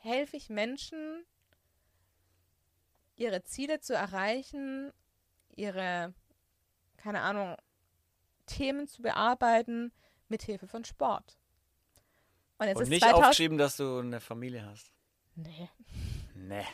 [0.00, 1.24] helfe ich Menschen,
[3.16, 4.92] ihre Ziele zu erreichen,
[5.54, 6.12] ihre,
[6.96, 7.56] keine Ahnung,
[8.46, 9.92] Themen zu bearbeiten
[10.28, 11.38] mit Hilfe von Sport.
[12.58, 13.24] Und, jetzt Und ist nicht 2000...
[13.24, 14.90] aufgeschrieben, dass du eine Familie hast.
[15.34, 15.68] Nee.
[16.34, 16.64] Nee.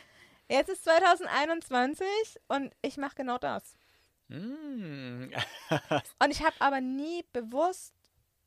[0.49, 2.07] Jetzt ist 2021
[2.47, 3.75] und ich mache genau das.
[4.27, 5.25] Mm.
[6.19, 7.93] und ich habe aber nie bewusst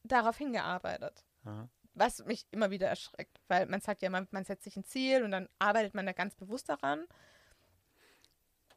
[0.05, 1.25] darauf hingearbeitet.
[1.45, 1.69] Aha.
[1.95, 5.23] Was mich immer wieder erschreckt, weil man sagt ja, man, man setzt sich ein Ziel
[5.23, 7.07] und dann arbeitet man da ganz bewusst daran.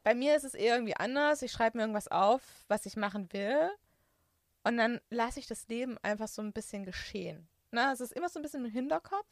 [0.02, 1.42] Bei mir ist es eher irgendwie anders.
[1.42, 3.70] Ich schreibe mir irgendwas auf, was ich machen will.
[4.64, 7.48] Und dann lasse ich das Leben einfach so ein bisschen geschehen.
[7.70, 9.26] Na, es ist immer so ein bisschen im Hinterkopf.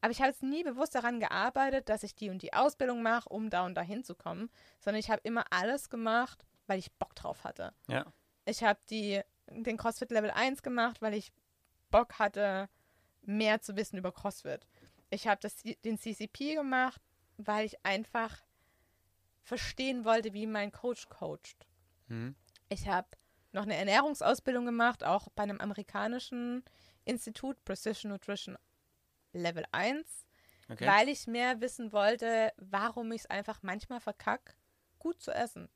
[0.00, 3.28] Aber ich habe jetzt nie bewusst daran gearbeitet, dass ich die und die Ausbildung mache,
[3.28, 4.50] um da und da hinzukommen.
[4.78, 7.74] Sondern ich habe immer alles gemacht, weil ich Bock drauf hatte.
[7.88, 8.06] Ja.
[8.46, 11.32] Ich habe den CrossFit Level 1 gemacht, weil ich
[11.90, 12.68] Bock hatte,
[13.22, 14.66] mehr zu wissen über CrossFit.
[15.10, 15.46] Ich habe
[15.84, 17.02] den CCP gemacht,
[17.36, 18.42] weil ich einfach
[19.42, 21.66] verstehen wollte, wie mein Coach coacht.
[22.06, 22.36] Mhm.
[22.68, 23.08] Ich habe
[23.52, 26.64] noch eine Ernährungsausbildung gemacht, auch bei einem amerikanischen
[27.04, 28.56] Institut, Precision Nutrition
[29.32, 30.26] Level 1,
[30.68, 30.86] okay.
[30.86, 34.54] weil ich mehr wissen wollte, warum ich es einfach manchmal verkacke,
[34.98, 35.68] gut zu essen.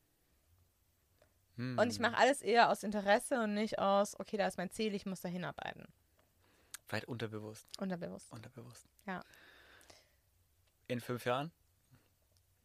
[1.56, 1.78] Hm.
[1.78, 4.94] Und ich mache alles eher aus Interesse und nicht aus, okay, da ist mein Ziel,
[4.94, 5.86] ich muss da hinarbeiten.
[6.88, 7.66] Weit unterbewusst.
[7.78, 8.32] Unterbewusst.
[8.32, 8.86] Unterbewusst.
[9.06, 9.22] Ja.
[10.88, 11.50] In fünf Jahren?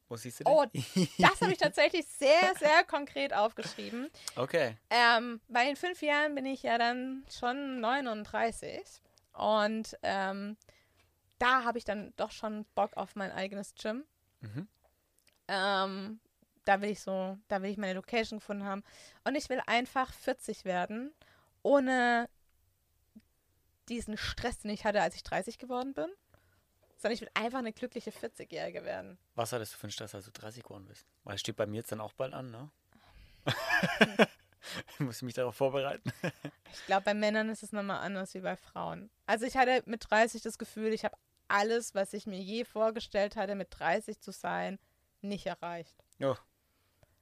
[0.09, 0.53] Wo siehst du den?
[0.53, 0.65] Oh,
[1.19, 4.09] das habe ich tatsächlich sehr, sehr konkret aufgeschrieben.
[4.35, 4.75] Okay.
[4.89, 8.81] Ähm, weil in fünf Jahren bin ich ja dann schon 39.
[9.33, 10.57] Und ähm,
[11.37, 14.03] da habe ich dann doch schon Bock auf mein eigenes Gym.
[14.41, 14.67] Mhm.
[15.47, 16.19] Ähm,
[16.65, 18.83] da will ich so, da will ich meine Location gefunden haben.
[19.23, 21.13] Und ich will einfach 40 werden,
[21.61, 22.27] ohne
[23.89, 26.09] diesen Stress, den ich hatte, als ich 30 geworden bin
[26.99, 29.17] sondern ich will einfach eine glückliche 40-Jährige werden.
[29.35, 31.07] Was hattest du für einen Stress, als du 30 geworden bist?
[31.23, 32.69] Weil es steht bei mir jetzt dann auch bald an, ne?
[34.93, 36.12] ich muss mich darauf vorbereiten.
[36.73, 39.09] ich glaube, bei Männern ist es nochmal anders wie bei Frauen.
[39.25, 41.15] Also ich hatte mit 30 das Gefühl, ich habe
[41.47, 44.77] alles, was ich mir je vorgestellt hatte, mit 30 zu sein,
[45.21, 45.95] nicht erreicht.
[46.21, 46.35] Oh.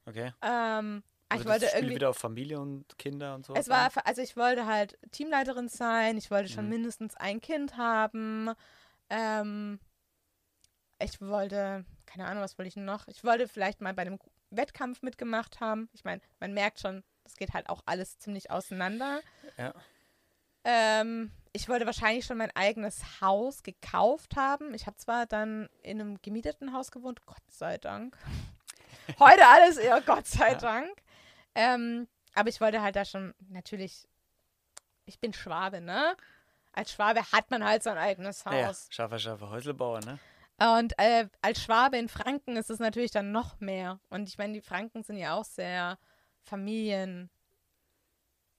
[0.08, 0.34] Okay.
[0.42, 3.54] Ähm, also ich wollte irgendwie wieder auf Familie und Kinder und so.
[3.54, 6.72] Es war also ich wollte halt Teamleiterin sein, ich wollte schon mhm.
[6.72, 8.56] mindestens ein Kind haben
[9.10, 9.80] ähm,
[11.00, 13.08] ich wollte, keine Ahnung, was wollte ich noch?
[13.08, 15.90] Ich wollte vielleicht mal bei einem Wettkampf mitgemacht haben.
[15.94, 19.22] Ich meine, man merkt schon, das geht halt auch alles ziemlich auseinander.
[19.58, 19.74] Ja.
[20.64, 24.74] Ähm, ich wollte wahrscheinlich schon mein eigenes Haus gekauft haben.
[24.74, 28.18] Ich habe zwar dann in einem gemieteten Haus gewohnt, Gott sei Dank.
[29.20, 30.58] Heute alles eher Gott sei ja.
[30.58, 30.92] Dank.
[31.56, 34.08] Ähm, aber ich wollte halt da schon natürlich,
[35.06, 36.16] ich bin Schwabe, ne?
[36.78, 38.54] Als Schwabe hat man halt sein eigenes Haus.
[38.54, 40.20] Ja, scharfer, scharfer Häuselbauer, ne?
[40.60, 44.00] Und äh, als Schwabe in Franken ist es natürlich dann noch mehr.
[44.10, 45.98] Und ich meine, die Franken sind ja auch sehr
[46.44, 47.32] Familien,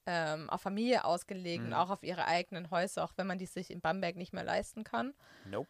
[0.07, 1.69] ähm, auf Familie ausgelegt mhm.
[1.69, 4.45] und auch auf ihre eigenen Häuser, auch wenn man die sich in Bamberg nicht mehr
[4.45, 5.15] leisten kann.
[5.45, 5.69] Nope.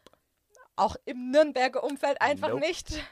[0.76, 2.60] Auch im Nürnberger Umfeld einfach nope.
[2.60, 3.02] nicht.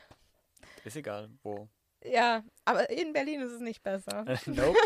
[0.84, 1.68] Ist egal, wo.
[2.04, 4.24] Ja, aber in Berlin ist es nicht besser.
[4.46, 4.78] nope.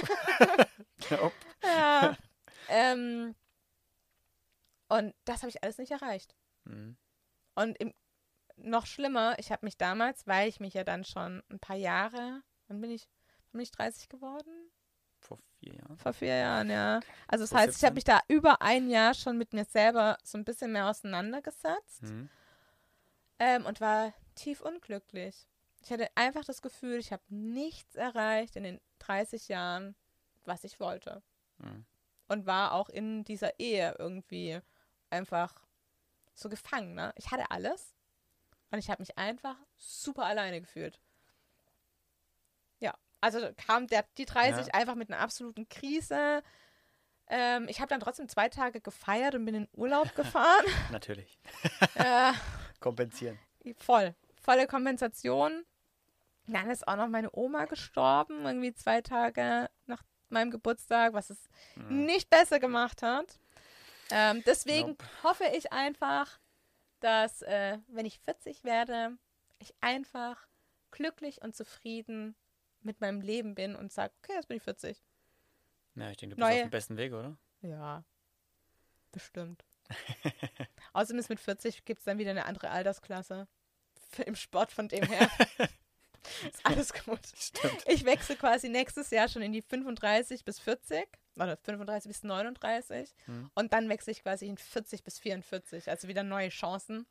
[1.09, 1.33] nope.
[1.63, 2.17] Ja.
[2.69, 3.35] Ähm,
[5.01, 6.37] und das habe ich alles nicht erreicht.
[6.65, 6.97] Mhm.
[7.55, 7.95] Und im,
[8.57, 12.43] noch schlimmer, ich habe mich damals, weil ich mich ja dann schon ein paar Jahre,
[12.69, 13.09] wann bin ich,
[13.53, 14.71] bin ich 30 geworden?
[15.21, 15.99] Vor vier Jahren.
[15.99, 17.01] Vor vier Jahren, ja.
[17.29, 17.79] Also das Vor heißt, 17?
[17.79, 20.89] ich habe mich da über ein Jahr schon mit mir selber so ein bisschen mehr
[20.89, 22.29] auseinandergesetzt mhm.
[23.39, 25.47] ähm, und war tief unglücklich.
[25.83, 29.95] Ich hatte einfach das Gefühl, ich habe nichts erreicht in den 30 Jahren,
[30.45, 31.23] was ich wollte.
[31.59, 31.87] Mhm.
[32.29, 34.61] Und war auch in dieser Ehe irgendwie
[35.11, 35.55] einfach
[36.35, 36.95] so gefangen.
[36.95, 37.13] Ne?
[37.17, 37.95] Ich hatte alles
[38.71, 41.01] und ich habe mich einfach super alleine gefühlt.
[42.79, 44.75] Ja, also kam der, die 30 ja.
[44.75, 46.43] einfach mit einer absoluten Krise.
[47.29, 50.67] Ähm, ich habe dann trotzdem zwei Tage gefeiert und bin in Urlaub gefahren.
[50.91, 51.39] Natürlich.
[51.95, 52.33] äh,
[52.81, 53.39] Kompensieren.
[53.77, 54.15] Voll.
[54.41, 55.65] Volle Kompensation.
[56.47, 61.49] Dann ist auch noch meine Oma gestorben, irgendwie zwei Tage nach meinem Geburtstag, was es
[61.77, 62.07] mhm.
[62.07, 63.39] nicht besser gemacht hat.
[64.11, 65.05] Ähm, deswegen nope.
[65.23, 66.39] hoffe ich einfach,
[67.01, 69.17] dass, äh, wenn ich 40 werde,
[69.59, 70.47] ich einfach
[70.91, 72.35] glücklich und zufrieden
[72.83, 75.03] mit meinem Leben bin und sage, okay, jetzt bin ich 40.
[75.97, 76.63] Ja, ich denke, du bist Neue.
[76.63, 77.37] auf dem besten Weg, oder?
[77.63, 78.05] Ja,
[79.13, 79.65] bestimmt.
[80.93, 83.49] Außerdem ist mit 40 gibt es dann wieder eine andere Altersklasse.
[84.25, 85.29] im Sport, von dem her.
[86.49, 87.21] ist alles gut.
[87.37, 87.85] Stimmt.
[87.87, 93.15] Ich wechsle quasi nächstes Jahr schon in die 35 bis 40 oder 35 bis 39
[93.27, 93.51] hm.
[93.55, 97.07] und dann wechsle ich quasi in 40 bis 44, also wieder neue Chancen.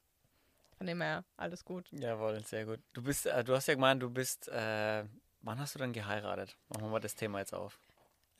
[0.77, 1.89] Von dem her, alles gut.
[1.91, 2.79] Jawohl, sehr gut.
[2.93, 5.03] Du bist, äh, du hast ja gemeint, du bist, äh,
[5.41, 6.55] wann hast du dann geheiratet?
[6.69, 7.81] Machen wir mal das Thema jetzt auf.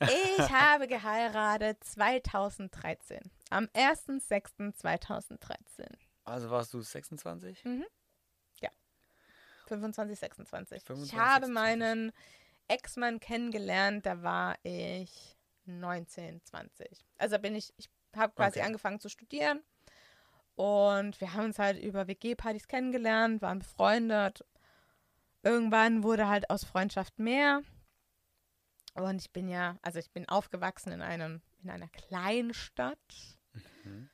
[0.50, 3.20] habe geheiratet 2013.
[3.50, 5.84] Am 1.6.2013.
[6.24, 7.62] Also warst du 26?
[7.64, 7.84] Mhm.
[8.60, 8.70] Ja.
[9.66, 10.82] 25, 26.
[10.84, 11.54] 25, ich habe 26.
[11.54, 12.12] meinen
[12.68, 15.36] Ex-Mann kennengelernt, da war ich
[15.78, 17.06] 19, 20.
[17.18, 18.66] Also bin ich, ich habe quasi okay.
[18.66, 19.62] angefangen zu studieren
[20.60, 24.44] und wir haben uns halt über WG-Partys kennengelernt, waren befreundet.
[25.42, 27.62] Irgendwann wurde halt aus Freundschaft mehr.
[28.94, 32.98] Und ich bin ja, also ich bin aufgewachsen in einem, in einer kleinen Stadt.
[33.84, 34.10] Mhm.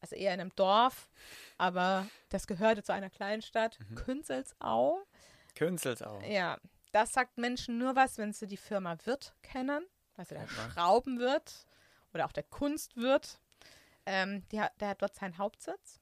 [0.00, 1.10] Also eher in einem Dorf,
[1.58, 3.94] aber das gehörte zu einer kleinen Stadt, mhm.
[3.94, 5.06] Künzelsau.
[5.54, 6.20] Künzelsau.
[6.22, 6.58] Ja,
[6.90, 9.86] das sagt Menschen nur was, wenn sie die Firma Wirt kennen,
[10.22, 10.70] also der ja.
[10.70, 11.66] Schraubenwirt
[12.14, 13.40] oder auch der Kunstwirt.
[14.06, 16.00] Ähm, die, der hat dort seinen Hauptsitz.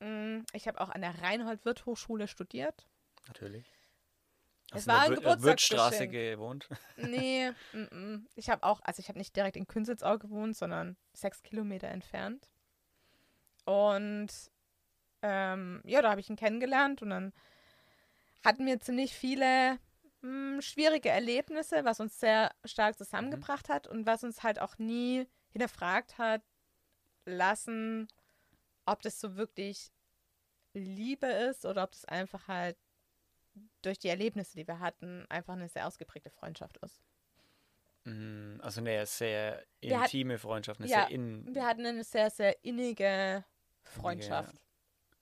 [0.00, 2.86] Mm, ich habe auch an der Reinhold-Wirt-Hochschule studiert.
[3.26, 3.66] Natürlich.
[4.72, 5.42] Hast es war ein Geburtstagsgeschenk.
[5.42, 6.68] Wirtstraße gewohnt?
[6.96, 8.26] Nee, m -m.
[8.34, 12.50] ich habe auch, also ich habe nicht direkt in Künzelsau gewohnt, sondern sechs Kilometer entfernt.
[13.64, 14.28] Und
[15.22, 17.32] ähm, ja, da habe ich ihn kennengelernt und dann
[18.44, 19.78] hatten wir ziemlich viele
[20.22, 23.72] mh, schwierige Erlebnisse, was uns sehr stark zusammengebracht mhm.
[23.72, 26.42] hat und was uns halt auch nie hinterfragt hat
[27.24, 28.08] lassen,
[28.84, 29.90] ob das so wirklich
[30.74, 32.76] Liebe ist oder ob das einfach halt
[33.82, 37.00] durch die Erlebnisse, die wir hatten, einfach eine sehr ausgeprägte Freundschaft ist.
[38.04, 42.30] Mhm, also eine sehr intime hat, Freundschaft, eine ja, sehr in Wir hatten eine sehr,
[42.30, 43.44] sehr innige
[43.82, 44.54] Freundschaft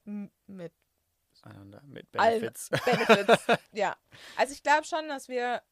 [0.05, 0.73] innige, mit
[1.87, 2.71] mit Benefits.
[2.85, 3.97] Benefits, ja.
[4.37, 5.63] Also ich glaube schon, dass wir,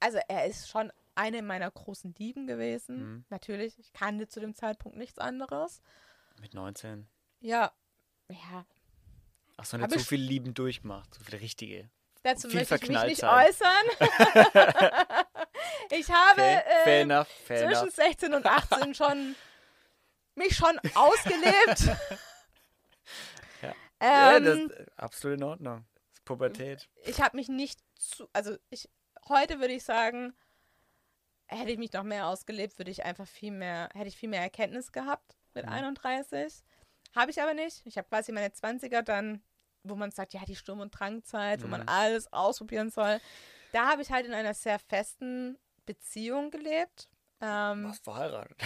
[0.00, 2.98] also er ist schon eine meiner großen Lieben gewesen.
[2.98, 3.24] Mhm.
[3.30, 5.80] Natürlich, ich kannte zu dem Zeitpunkt nichts anderes.
[6.40, 7.08] Mit 19?
[7.40, 7.72] Ja,
[8.28, 8.66] ja,
[9.56, 11.88] Ach so, nicht so viel Lieben durchmacht, so viel richtige.
[12.22, 13.46] Dazu möchte ich mich nicht sein.
[13.46, 13.84] äußern.
[15.90, 17.94] ich habe okay, fair äh, enough, fair zwischen enough.
[17.94, 19.36] 16 und 18 schon
[20.34, 21.96] mich schon ausgelebt.
[24.00, 25.86] Ähm, ja, das ist absolut in Ordnung.
[25.94, 26.88] Das ist Pubertät.
[27.04, 28.88] Ich habe mich nicht zu, also ich,
[29.28, 30.34] heute würde ich sagen,
[31.46, 34.42] hätte ich mich noch mehr ausgelebt, würde ich einfach viel mehr, hätte ich viel mehr
[34.42, 35.72] Erkenntnis gehabt mit mhm.
[35.72, 36.62] 31.
[37.14, 37.82] Habe ich aber nicht.
[37.86, 39.42] Ich habe quasi meine 20er dann,
[39.82, 41.64] wo man sagt, ja, die Sturm- und Drangzeit, mhm.
[41.64, 41.88] wo man mhm.
[41.88, 43.20] alles ausprobieren soll.
[43.72, 47.08] Da habe ich halt in einer sehr festen Beziehung gelebt.
[47.40, 48.56] Ähm, Warst verheiratet?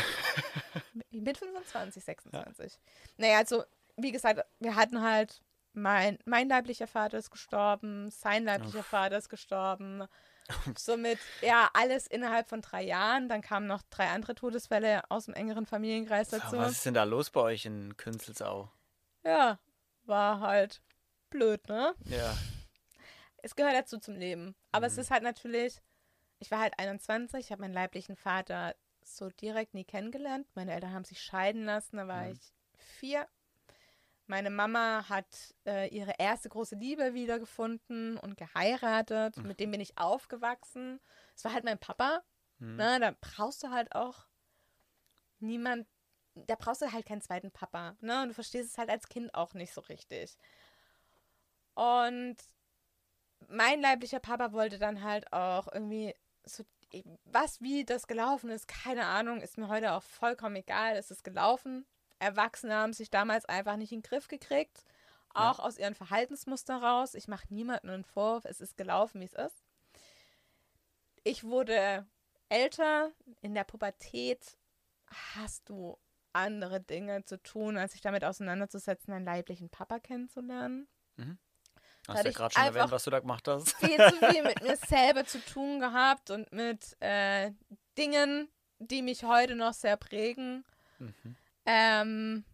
[1.11, 2.73] mit 25, 26.
[2.73, 2.79] Ja.
[3.17, 3.65] Naja, also,
[4.03, 8.87] wie gesagt, wir hatten halt, mein, mein leiblicher Vater ist gestorben, sein leiblicher Uff.
[8.87, 10.05] Vater ist gestorben.
[10.77, 13.29] Somit, ja, alles innerhalb von drei Jahren.
[13.29, 16.57] Dann kamen noch drei andere Todesfälle aus dem engeren Familienkreis dazu.
[16.57, 18.71] Was ist denn da los bei euch in Künzelsau?
[19.25, 19.59] Ja,
[20.05, 20.83] war halt
[21.31, 21.95] blöd, ne?
[22.07, 22.37] Ja.
[23.43, 24.55] Es gehört dazu zum Leben.
[24.73, 24.93] Aber mhm.
[24.93, 25.81] es ist halt natürlich,
[26.39, 30.47] ich war halt 21, ich habe meinen leiblichen Vater so direkt nie kennengelernt.
[30.55, 32.33] Meine Eltern haben sich scheiden lassen, da war mhm.
[32.33, 32.53] ich
[32.99, 33.27] vier.
[34.31, 35.27] Meine Mama hat
[35.67, 39.37] äh, ihre erste große Liebe wiedergefunden und geheiratet.
[39.37, 39.49] Mhm.
[39.49, 41.01] Mit dem bin ich aufgewachsen.
[41.35, 42.23] Es war halt mein Papa.
[42.61, 42.77] Mhm.
[42.77, 43.01] Ne?
[43.01, 44.29] Da brauchst du halt auch
[45.41, 45.89] niemand,
[46.37, 47.97] da brauchst du halt keinen zweiten Papa.
[48.03, 48.23] Ne?
[48.23, 50.39] Und du verstehst es halt als Kind auch nicht so richtig.
[51.75, 52.37] Und
[53.49, 56.15] mein leiblicher Papa wollte dann halt auch irgendwie
[56.45, 56.63] so,
[57.25, 60.95] was, wie das gelaufen ist, keine Ahnung, ist mir heute auch vollkommen egal.
[60.95, 61.85] Es ist gelaufen.
[62.21, 64.85] Erwachsene haben sich damals einfach nicht in den Griff gekriegt.
[65.33, 65.65] Auch ja.
[65.65, 67.15] aus ihren Verhaltensmustern raus.
[67.15, 68.45] Ich mache niemanden einen Vorwurf.
[68.45, 69.65] Es ist gelaufen, wie es ist.
[71.23, 72.07] Ich wurde
[72.49, 73.11] älter.
[73.41, 74.59] In der Pubertät
[75.35, 75.99] hast du
[76.33, 80.89] andere Dinge zu tun, als sich damit auseinanderzusetzen, einen leiblichen Papa kennenzulernen.
[81.17, 81.39] Mhm.
[82.09, 83.77] Hast du ja gerade schon erwähnt, was du da gemacht hast.
[83.77, 87.53] Viel zu viel mit mir selber zu tun gehabt und mit äh,
[87.99, 90.65] Dingen, die mich heute noch sehr prägen.
[90.99, 91.37] Mhm.
[91.73, 92.45] Ähm,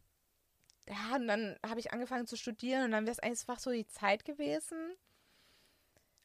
[0.87, 3.87] ja, und dann habe ich angefangen zu studieren und dann wäre es einfach so die
[3.87, 4.95] Zeit gewesen.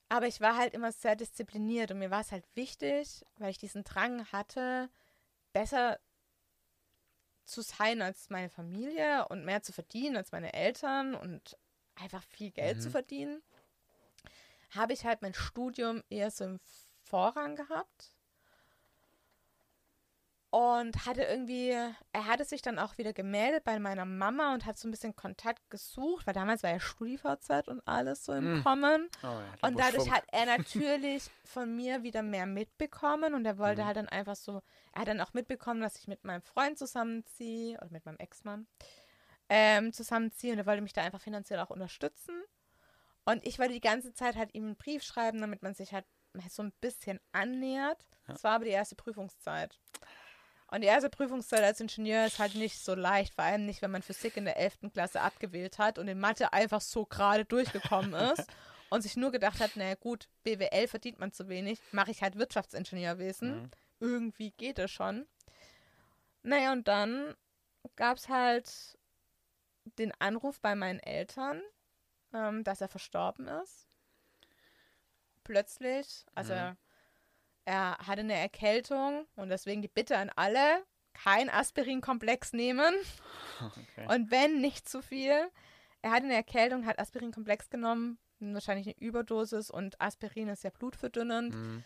[0.09, 3.57] Aber ich war halt immer sehr diszipliniert und mir war es halt wichtig, weil ich
[3.57, 4.89] diesen Drang hatte,
[5.53, 6.01] besser
[7.45, 11.57] zu sein als meine Familie und mehr zu verdienen als meine Eltern und
[11.95, 12.81] einfach viel Geld mhm.
[12.81, 13.41] zu verdienen,
[14.71, 16.59] habe ich halt mein Studium eher so im
[17.03, 18.17] Vorrang gehabt.
[20.51, 24.77] Und hatte irgendwie, er hatte sich dann auch wieder gemeldet bei meiner Mama und hat
[24.77, 28.63] so ein bisschen Kontakt gesucht, weil damals war ja StudiVZ und alles so im mm.
[28.63, 29.07] Kommen.
[29.23, 33.83] Oh ja, und dadurch hat er natürlich von mir wieder mehr mitbekommen und er wollte
[33.83, 33.85] mm.
[33.85, 34.61] halt dann einfach so,
[34.91, 38.67] er hat dann auch mitbekommen, dass ich mit meinem Freund zusammenziehe oder mit meinem Ex-Mann
[39.47, 42.43] ähm, zusammenziehe und er wollte mich da einfach finanziell auch unterstützen.
[43.23, 46.05] Und ich wollte die ganze Zeit halt ihm einen Brief schreiben, damit man sich halt
[46.49, 48.05] so ein bisschen annähert.
[48.27, 48.33] Ja.
[48.33, 49.79] Das war aber die erste Prüfungszeit.
[50.71, 53.91] Und die erste Prüfungszeit als Ingenieur ist halt nicht so leicht, vor allem nicht, wenn
[53.91, 54.93] man Physik in der 11.
[54.93, 58.47] Klasse abgewählt hat und in Mathe einfach so gerade durchgekommen ist
[58.89, 62.37] und sich nur gedacht hat, naja gut, BWL verdient man zu wenig, mache ich halt
[62.37, 63.63] Wirtschaftsingenieurwesen.
[63.63, 63.71] Mhm.
[63.99, 65.27] Irgendwie geht es schon.
[66.41, 67.35] Naja, und dann
[67.97, 68.97] gab es halt
[69.99, 71.61] den Anruf bei meinen Eltern,
[72.33, 73.87] ähm, dass er verstorben ist.
[75.43, 76.77] Plötzlich, also mhm.
[77.71, 82.93] Er hatte eine Erkältung und deswegen die Bitte an alle, kein Aspirinkomplex nehmen.
[83.61, 84.13] Okay.
[84.13, 85.49] Und wenn, nicht zu viel.
[86.01, 91.55] Er hatte eine Erkältung, hat Aspirinkomplex genommen, wahrscheinlich eine Überdosis und Aspirin ist ja blutverdünnend.
[91.55, 91.85] Mhm.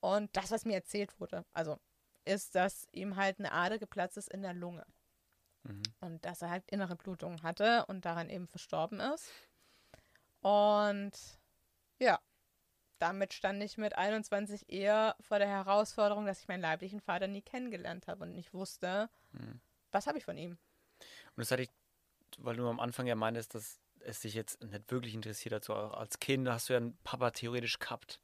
[0.00, 1.78] Und das, was mir erzählt wurde, also
[2.26, 4.84] ist, dass ihm halt eine Ader geplatzt ist in der Lunge.
[5.62, 5.82] Mhm.
[6.00, 9.30] Und dass er halt innere Blutungen hatte und daran eben verstorben ist.
[10.42, 11.12] Und
[11.98, 12.18] ja,
[13.02, 17.42] damit stand ich mit 21 eher vor der Herausforderung, dass ich meinen leiblichen Vater nie
[17.42, 19.60] kennengelernt habe und nicht wusste, hm.
[19.90, 20.52] was habe ich von ihm.
[20.52, 21.70] Und das hatte ich,
[22.38, 25.74] weil du am Anfang ja meintest, dass es dich jetzt nicht wirklich interessiert hat, so
[25.74, 28.20] als Kind hast du ja einen Papa theoretisch gehabt.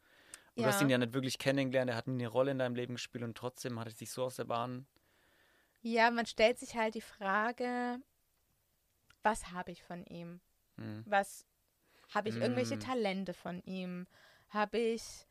[0.55, 0.69] Und ja.
[0.69, 2.95] du hast ihn ja nicht wirklich kennengelernt, er hat nie eine Rolle in deinem Leben
[2.95, 4.87] gespielt und trotzdem hat es dich so aus der Bahn.
[5.83, 7.99] Ja, man stellt sich halt die Frage,
[9.25, 10.41] was habe ich von ihm?
[10.77, 11.03] Hm.
[11.05, 11.45] Was
[12.15, 12.81] habe ich irgendwelche hm.
[12.81, 14.07] Talente von ihm?
[14.51, 15.27] Habe ich,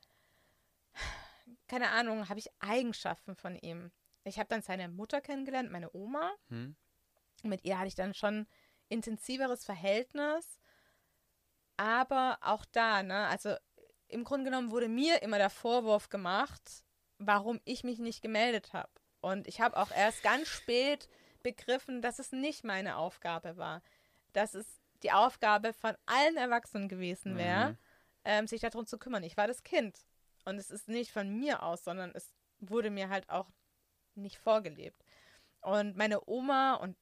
[1.68, 3.92] keine Ahnung, habe ich Eigenschaften von ihm.
[4.24, 6.34] Ich habe dann seine Mutter kennengelernt, meine Oma.
[6.50, 6.76] Hm.
[7.44, 8.48] Mit ihr hatte ich dann schon
[8.90, 10.60] intensiveres Verhältnis.
[11.78, 13.56] Aber auch da, ne, also
[14.08, 16.84] im Grunde genommen wurde mir immer der Vorwurf gemacht,
[17.20, 18.90] warum ich mich nicht gemeldet habe.
[19.22, 21.10] Und ich habe auch erst ganz spät
[21.44, 23.82] begriffen, dass es nicht meine Aufgabe war.
[24.34, 24.66] Dass es
[25.04, 27.78] die Aufgabe von allen Erwachsenen gewesen wäre, mhm
[28.26, 29.24] ähm, sich darum zu kümmern.
[29.24, 30.00] Ich war das Kind.
[30.46, 33.50] Und es ist nicht von mir aus, sondern es wurde mir halt auch
[34.16, 35.04] nicht vorgelebt.
[35.62, 36.96] Und meine Oma und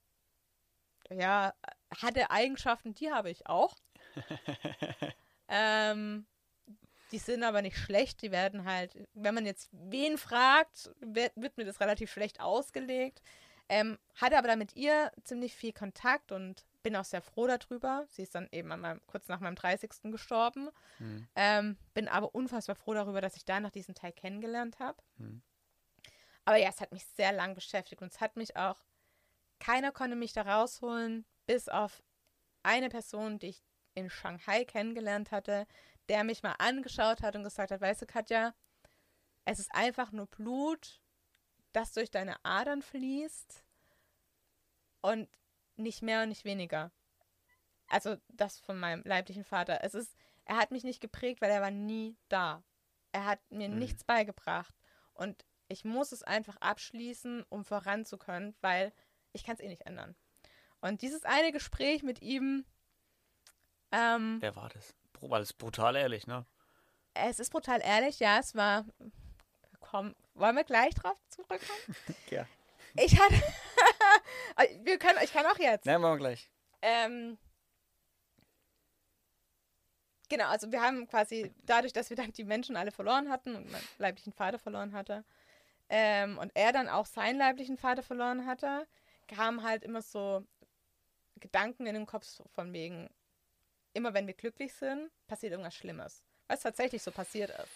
[1.10, 1.54] ja,
[2.02, 3.76] hatte Eigenschaften, die habe ich auch.
[5.48, 6.26] ähm,
[7.12, 11.58] die sind aber nicht schlecht, die werden halt, wenn man jetzt wen fragt, wird, wird
[11.58, 13.22] mir das relativ schlecht ausgelegt.
[13.70, 18.06] Ähm, hatte aber dann mit ihr ziemlich viel Kontakt und bin auch sehr froh darüber.
[18.10, 19.90] Sie ist dann eben meinem, kurz nach meinem 30.
[20.04, 20.70] gestorben.
[21.00, 21.28] Mhm.
[21.36, 25.02] Ähm, bin aber unfassbar froh darüber, dass ich da noch diesen Teil kennengelernt habe.
[25.18, 25.42] Mhm.
[26.46, 28.86] Aber ja, es hat mich sehr lang beschäftigt und es hat mich auch,
[29.60, 32.04] keiner konnte mich da rausholen, bis auf
[32.62, 33.64] eine Person, die ich
[33.96, 35.66] in Shanghai kennengelernt hatte,
[36.08, 38.54] der mich mal angeschaut hat und gesagt hat, weißt du, Katja,
[39.44, 41.02] es ist einfach nur Blut,
[41.74, 43.64] das durch deine Adern fließt.
[45.02, 45.28] Und
[45.78, 46.92] nicht mehr und nicht weniger.
[47.88, 49.84] Also das von meinem leiblichen Vater.
[49.84, 52.64] Es ist, er hat mich nicht geprägt, weil er war nie da.
[53.12, 53.80] Er hat mir mhm.
[53.80, 54.74] nichts beigebracht.
[55.14, 58.94] Und ich muss es einfach abschließen, um voranzukommen, weil
[59.34, 60.16] ich kann es eh nicht ändern.
[60.82, 62.66] Und dieses eine Gespräch mit ihm.
[63.92, 64.96] Ähm, Wer war das?
[65.22, 66.46] Weil es brutal ehrlich, ne?
[67.14, 68.40] Es ist brutal ehrlich, ja.
[68.40, 68.86] Es war.
[69.80, 71.96] Komm, wollen wir gleich drauf zurückkommen?
[72.30, 72.46] ja.
[72.96, 73.42] Ich hatte.
[74.84, 75.86] wir können, ich kann auch jetzt.
[75.86, 76.50] Ja, machen wir gleich.
[76.82, 77.38] Ähm,
[80.30, 83.72] genau, also wir haben quasi dadurch, dass wir dann die Menschen alle verloren hatten und
[83.72, 85.24] meinen leiblichen Vater verloren hatte
[85.90, 88.88] ähm, und er dann auch seinen leiblichen Vater verloren hatte,
[89.28, 90.46] kamen halt immer so
[91.40, 93.10] Gedanken in den Kopf von wegen,
[93.94, 96.24] immer wenn wir glücklich sind, passiert irgendwas Schlimmes.
[96.48, 97.70] Was tatsächlich so passiert ist.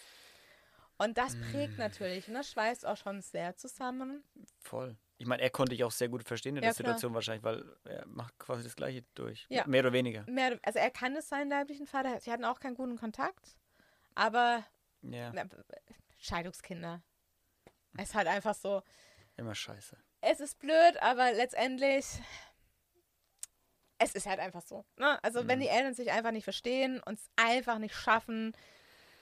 [1.00, 1.80] Und das prägt mm.
[1.80, 2.44] natürlich, ne?
[2.44, 4.22] Schweißt auch schon sehr zusammen.
[4.58, 4.98] Voll.
[5.16, 7.64] Ich meine, er konnte ich auch sehr gut verstehen in ja, der Situation wahrscheinlich, weil
[7.84, 9.46] er macht quasi das Gleiche durch.
[9.48, 9.66] Ja.
[9.66, 10.24] Mehr oder weniger.
[10.28, 12.20] Mehr, also er kannte seinen leiblichen Vater.
[12.20, 13.56] Sie hatten auch keinen guten Kontakt.
[14.14, 14.62] Aber
[15.00, 15.32] ja.
[15.32, 15.44] na,
[16.18, 17.02] Scheidungskinder.
[17.96, 18.82] Es ist halt einfach so.
[19.38, 19.96] Immer scheiße.
[20.20, 22.04] Es ist blöd, aber letztendlich.
[23.96, 24.84] Es ist halt einfach so.
[24.98, 25.18] Ne?
[25.24, 25.48] Also, mhm.
[25.48, 28.54] wenn die Eltern sich einfach nicht verstehen und es einfach nicht schaffen,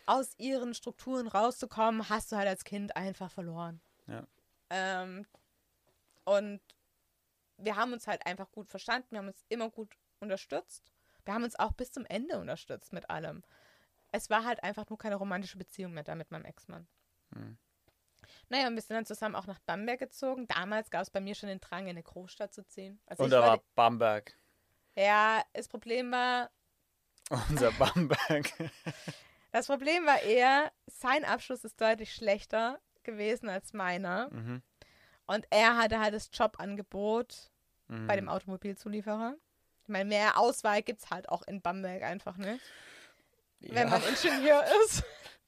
[0.08, 3.80] aus ihren Strukturen rauszukommen, hast du halt als Kind einfach verloren.
[4.06, 4.26] Ja.
[4.70, 5.26] Ähm,
[6.24, 6.60] und
[7.58, 10.92] wir haben uns halt einfach gut verstanden, wir haben uns immer gut unterstützt.
[11.24, 13.44] Wir haben uns auch bis zum Ende unterstützt mit allem.
[14.10, 16.88] Es war halt einfach nur keine romantische Beziehung mehr da mit meinem Ex-Mann.
[17.34, 17.58] Hm.
[18.48, 20.48] Naja, und wir sind dann zusammen auch nach Bamberg gezogen.
[20.48, 22.98] Damals gab es bei mir schon den Drang, in eine Großstadt zu ziehen.
[23.06, 24.34] Also und da war Bamberg.
[24.94, 26.50] Ja, das Problem war.
[27.50, 28.52] Unser Bamberg.
[29.50, 34.30] das Problem war eher, sein Abschluss ist deutlich schlechter gewesen als meiner.
[34.30, 34.62] Mhm.
[35.26, 37.50] Und er hatte halt das Jobangebot
[37.88, 38.06] mhm.
[38.06, 38.30] bei dem mhm.
[38.30, 39.36] Automobilzulieferer.
[39.82, 42.62] Ich meine, mehr Auswahl gibt es halt auch in Bamberg einfach nicht.
[43.60, 43.74] Ja.
[43.74, 45.02] Wenn man Ingenieur ist.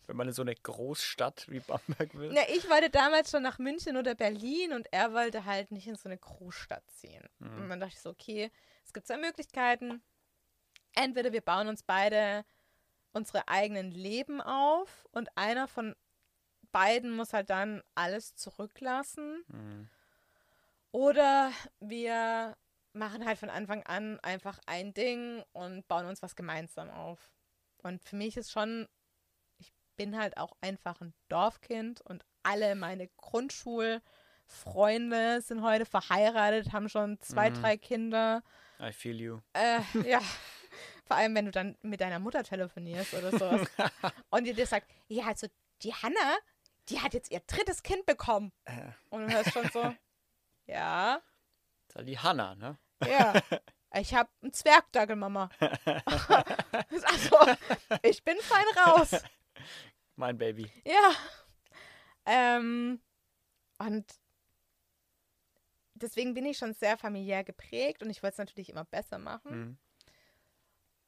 [0.06, 2.30] Wenn man in so eine Großstadt wie Bamberg will.
[2.32, 5.96] Na, ich wollte damals schon nach München oder Berlin und er wollte halt nicht in
[5.96, 7.22] so eine Großstadt ziehen.
[7.38, 7.62] Mhm.
[7.62, 8.50] Und dann dachte ich so, okay,
[8.84, 10.02] es gibt zwei Möglichkeiten.
[10.94, 12.44] Entweder wir bauen uns beide
[13.12, 15.94] unsere eigenen Leben auf und einer von
[16.72, 19.44] beiden muss halt dann alles zurücklassen.
[19.48, 19.88] Mhm.
[20.92, 21.50] Oder
[21.80, 22.56] wir
[22.92, 27.30] machen halt von Anfang an einfach ein Ding und bauen uns was gemeinsam auf.
[27.78, 28.88] Und für mich ist schon,
[29.58, 36.88] ich bin halt auch einfach ein Dorfkind und alle meine Grundschulfreunde sind heute verheiratet, haben
[36.88, 37.54] schon zwei, mhm.
[37.54, 38.42] drei Kinder.
[38.80, 39.38] I feel you.
[39.52, 40.20] Äh, ja.
[41.10, 43.50] Vor allem, wenn du dann mit deiner Mutter telefonierst oder so.
[44.30, 45.48] und die dir sagt, ja, also
[45.82, 46.38] die Hanna,
[46.88, 48.52] die hat jetzt ihr drittes Kind bekommen.
[48.62, 48.92] Äh.
[49.08, 49.92] Und du hörst schon so,
[50.66, 51.20] ja.
[51.88, 52.78] Das ist die Hanna, ne?
[53.04, 53.32] Ja.
[53.92, 55.50] Ich habe einen Zwergdackel, Mama.
[56.04, 57.36] also,
[58.04, 59.16] ich bin fein raus.
[60.14, 60.70] Mein Baby.
[60.84, 61.12] Ja.
[62.24, 63.00] Ähm,
[63.78, 64.06] und
[65.94, 69.58] deswegen bin ich schon sehr familiär geprägt und ich wollte es natürlich immer besser machen.
[69.58, 69.78] Mhm.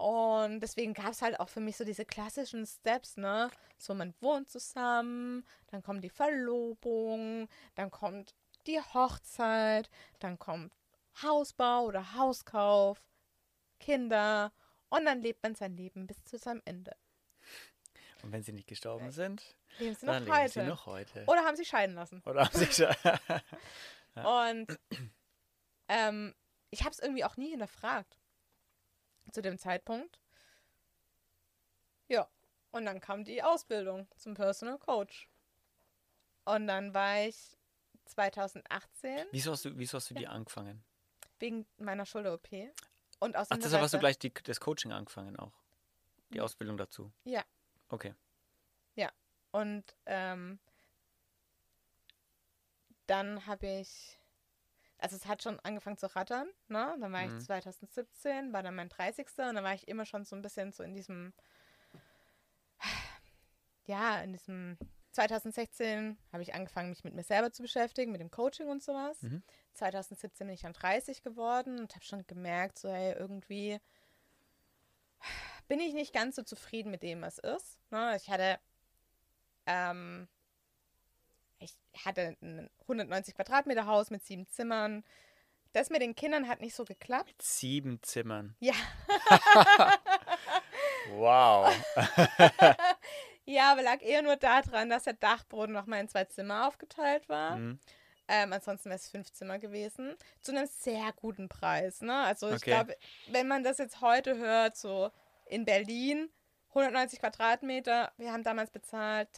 [0.02, 3.52] Und deswegen gab es halt auch für mich so diese klassischen Steps, ne?
[3.78, 8.34] So, man wohnt zusammen, dann kommt die Verlobung, dann kommt
[8.66, 9.88] die Hochzeit,
[10.18, 10.74] dann kommt
[11.22, 13.00] Hausbau oder Hauskauf,
[13.78, 14.52] Kinder
[14.88, 16.96] und dann lebt man sein Leben bis zu seinem Ende.
[18.24, 20.40] Und wenn sie nicht gestorben sind, leben sie noch, dann heute.
[20.40, 21.24] Leben sie noch heute.
[21.28, 22.22] Oder haben sie scheiden lassen.
[22.26, 23.20] Oder haben sie scheiden
[24.16, 24.24] ja.
[24.50, 24.80] Und
[25.86, 26.34] ähm,
[26.70, 28.18] ich habe es irgendwie auch nie hinterfragt
[29.32, 30.18] zu dem Zeitpunkt.
[32.08, 32.28] Ja,
[32.70, 35.28] und dann kam die Ausbildung zum Personal Coach.
[36.44, 37.56] Und dann war ich
[38.06, 39.26] 2018.
[39.30, 40.20] Wieso hast du, wieso hast du ja.
[40.20, 40.82] die angefangen?
[41.38, 42.48] Wegen meiner Schulter-OP.
[43.20, 45.52] Und aus Ach, deshalb hast du gleich die, das Coaching angefangen auch.
[46.30, 46.44] Die mhm.
[46.44, 47.12] Ausbildung dazu.
[47.24, 47.44] Ja.
[47.88, 48.14] Okay.
[48.96, 49.12] Ja.
[49.52, 50.58] Und ähm,
[53.06, 54.18] dann habe ich,
[55.02, 56.96] also es hat schon angefangen zu rattern, ne?
[57.00, 57.38] Dann war mhm.
[57.38, 59.26] ich 2017, war dann mein 30.
[59.38, 61.32] Und dann war ich immer schon so ein bisschen so in diesem,
[63.86, 64.78] ja, in diesem
[65.10, 69.20] 2016 habe ich angefangen, mich mit mir selber zu beschäftigen, mit dem Coaching und sowas.
[69.22, 69.42] Mhm.
[69.74, 73.80] 2017 bin ich dann 30 geworden und habe schon gemerkt, so hey, irgendwie
[75.68, 77.80] bin ich nicht ganz so zufrieden mit dem, was ist.
[77.90, 78.16] Ne?
[78.16, 78.60] Ich hatte,
[79.66, 80.28] ähm,
[81.62, 85.04] ich hatte ein 190 Quadratmeter Haus mit sieben Zimmern.
[85.72, 87.28] Das mit den Kindern hat nicht so geklappt.
[87.28, 88.54] Mit sieben Zimmern.
[88.60, 88.74] Ja.
[91.16, 91.74] wow.
[93.44, 97.28] Ja, aber lag eher nur daran, dass der Dachboden noch mal in zwei Zimmer aufgeteilt
[97.28, 97.56] war.
[97.56, 97.80] Mhm.
[98.28, 100.16] Ähm, ansonsten wäre es fünf Zimmer gewesen.
[100.40, 102.02] Zu einem sehr guten Preis.
[102.02, 102.14] Ne?
[102.14, 102.70] Also ich okay.
[102.70, 102.96] glaube,
[103.28, 105.10] wenn man das jetzt heute hört, so
[105.46, 106.30] in Berlin,
[106.68, 109.28] 190 Quadratmeter, wir haben damals bezahlt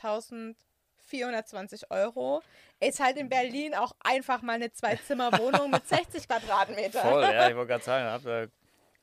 [1.13, 2.43] 1420 Euro.
[2.81, 7.01] Ist halt in Berlin auch einfach mal eine Zwei-Zimmer-Wohnung mit 60 Quadratmeter.
[7.01, 8.49] Voll, ja, ich wollte gerade sagen, hab, äh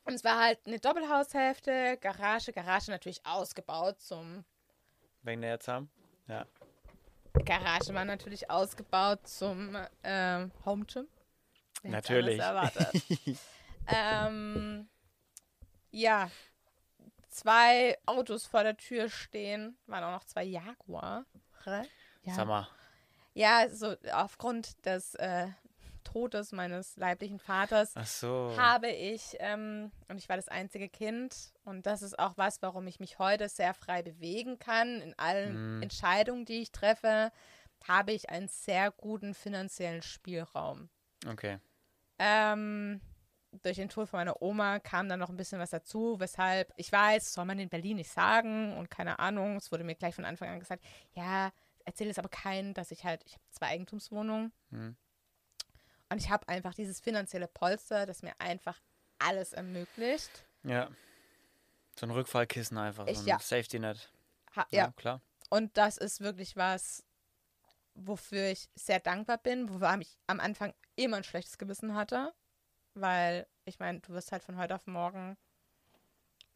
[0.04, 4.43] und es war halt eine Doppelhaushälfte, Garage, Garage natürlich ausgebaut zum
[5.22, 5.89] Wegen der Erzam?
[6.28, 6.45] Ja.
[7.45, 11.08] Garage war natürlich ausgebaut zum äh, Home Gym.
[11.84, 12.39] Wer natürlich.
[12.39, 12.89] Erwartet.
[13.88, 14.89] ähm,
[15.91, 16.30] ja,
[17.30, 21.26] zwei Autos vor der Tür stehen, waren auch noch zwei Jaguar.
[22.24, 22.34] Ja.
[22.34, 22.68] Sag mal.
[23.34, 25.47] Ja, so aufgrund des äh,
[26.03, 28.53] Todes meines leiblichen Vaters so.
[28.57, 32.88] habe ich, ähm, und ich war das einzige Kind, und das ist auch was, warum
[32.88, 35.84] ich mich heute sehr frei bewegen kann, in allen mm.
[35.84, 37.32] Entscheidungen, die ich treffe,
[37.88, 40.89] habe ich einen sehr guten finanziellen Spielraum.
[41.28, 41.59] Okay.
[42.20, 43.01] Ähm,
[43.52, 46.91] durch den Tod von meiner Oma kam dann noch ein bisschen was dazu, weshalb ich
[46.91, 49.58] weiß, soll man in Berlin nicht sagen und keine Ahnung.
[49.58, 50.84] Es wurde mir gleich von Anfang an gesagt,
[51.14, 51.52] ja,
[51.86, 54.54] erzähle es aber keinen, dass ich halt, ich habe zwei Eigentumswohnungen.
[54.72, 54.95] Hm.
[56.10, 58.80] Und ich habe einfach dieses finanzielle Polster, das mir einfach
[59.20, 60.45] alles ermöglicht.
[60.64, 60.89] Ja.
[61.97, 63.39] So ein Rückfallkissen einfach, ich, so ein ja.
[63.39, 64.12] Safety Net.
[64.56, 64.86] Ha, ja.
[64.86, 65.22] ja, klar.
[65.49, 67.04] Und das ist wirklich was,
[67.93, 72.34] wofür ich sehr dankbar bin, wofür ich am Anfang immer ein schlechtes Gewissen hatte.
[72.93, 75.37] Weil, ich meine, du wirst halt von heute auf morgen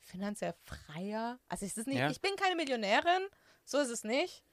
[0.02, 1.40] finanziell freier.
[1.48, 2.10] Also es ist nicht, ja.
[2.10, 3.28] ich bin keine Millionärin,
[3.64, 4.44] so ist es nicht.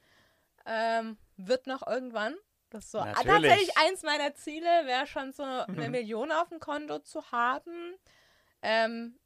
[0.64, 2.34] Ähm, wird noch irgendwann.
[2.70, 7.00] Das so ah, tatsächlich eins meiner Ziele, wäre schon so eine Million auf dem Konto
[7.00, 7.98] zu haben.
[8.62, 9.18] Ähm,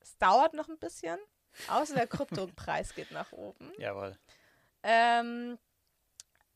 [0.00, 1.18] es dauert noch ein bisschen,
[1.68, 3.70] außer der Kryptopreis geht nach oben.
[3.78, 4.18] Jawohl.
[4.82, 5.58] Ähm,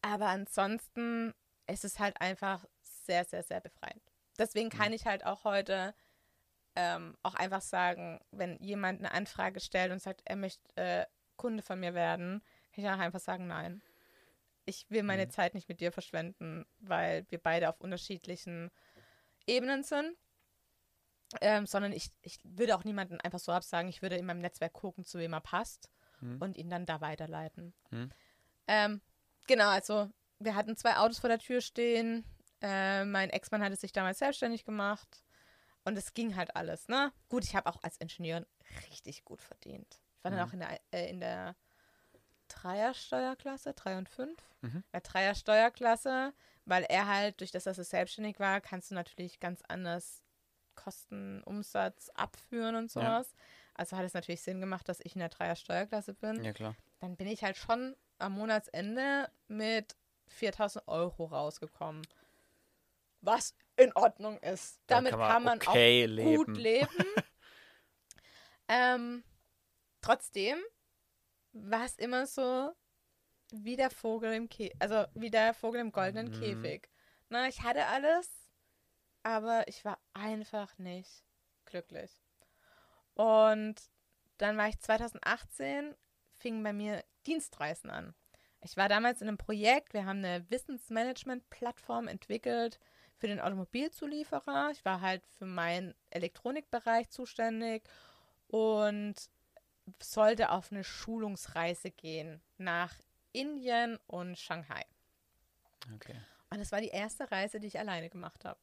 [0.00, 1.32] aber ansonsten
[1.68, 4.03] ist es halt einfach sehr, sehr, sehr befreiend.
[4.39, 4.95] Deswegen kann mhm.
[4.95, 5.95] ich halt auch heute
[6.74, 11.07] ähm, auch einfach sagen, wenn jemand eine Anfrage stellt und sagt, er möchte äh,
[11.37, 12.43] Kunde von mir werden,
[12.74, 13.83] kann ich auch einfach sagen, nein.
[14.64, 15.30] Ich will meine mhm.
[15.30, 18.70] Zeit nicht mit dir verschwenden, weil wir beide auf unterschiedlichen
[19.47, 20.16] Ebenen sind.
[21.41, 23.89] Ähm, sondern ich, ich würde auch niemanden einfach so absagen.
[23.89, 25.89] Ich würde in meinem Netzwerk gucken, zu wem er passt
[26.20, 26.41] mhm.
[26.41, 27.74] und ihn dann da weiterleiten.
[27.91, 28.12] Mhm.
[28.66, 29.01] Ähm,
[29.47, 32.24] genau, also wir hatten zwei Autos vor der Tür stehen.
[32.63, 35.23] Äh, mein Ex-Mann hatte sich damals selbstständig gemacht.
[35.85, 37.13] Und es ging halt alles, ne?
[37.29, 38.47] Gut, ich habe auch als Ingenieur
[38.89, 40.01] richtig gut verdient.
[40.17, 40.37] Ich war mhm.
[40.37, 41.57] dann auch in der, äh, in der
[42.49, 44.39] Dreier-Steuerklasse, 3 und 5.
[44.61, 44.85] Mhm.
[44.93, 46.33] Der Dreier-Steuerklasse,
[46.67, 50.23] weil er halt, durch das, dass er selbstständig war, kannst du natürlich ganz anders
[50.75, 53.33] Kosten, Umsatz abführen und sowas.
[53.33, 53.45] Ja.
[53.75, 56.45] Also hat es natürlich Sinn gemacht, dass ich in der Dreier-Steuerklasse bin.
[56.45, 56.77] Ja, klar.
[57.01, 59.97] Dann bin ich halt schon am Monatsende mit
[60.29, 62.03] 4000 Euro rausgekommen.
[63.23, 64.81] Was in Ordnung ist.
[64.87, 66.37] Damit kann man, kann man okay auch leben.
[66.37, 67.05] gut leben.
[68.68, 69.25] ähm,
[70.01, 70.59] trotzdem
[71.53, 72.73] war es immer so
[73.53, 76.41] wie der Vogel im Käfig, also wie der Vogel im goldenen mhm.
[76.41, 76.89] Käfig.
[77.29, 78.31] Na, ich hatte alles,
[79.23, 81.25] aber ich war einfach nicht
[81.64, 82.23] glücklich.
[83.14, 83.77] Und
[84.39, 85.95] dann war ich 2018,
[86.35, 88.14] fing bei mir Dienstreisen an.
[88.62, 92.81] Ich war damals in einem Projekt, wir haben eine Wissensmanagement-Plattform entwickelt
[93.23, 94.70] für den Automobilzulieferer.
[94.73, 97.85] Ich war halt für meinen Elektronikbereich zuständig
[98.49, 99.14] und
[100.03, 102.93] sollte auf eine Schulungsreise gehen nach
[103.31, 104.85] Indien und Shanghai.
[105.95, 106.16] Okay.
[106.51, 108.59] Und das war die erste Reise, die ich alleine gemacht habe.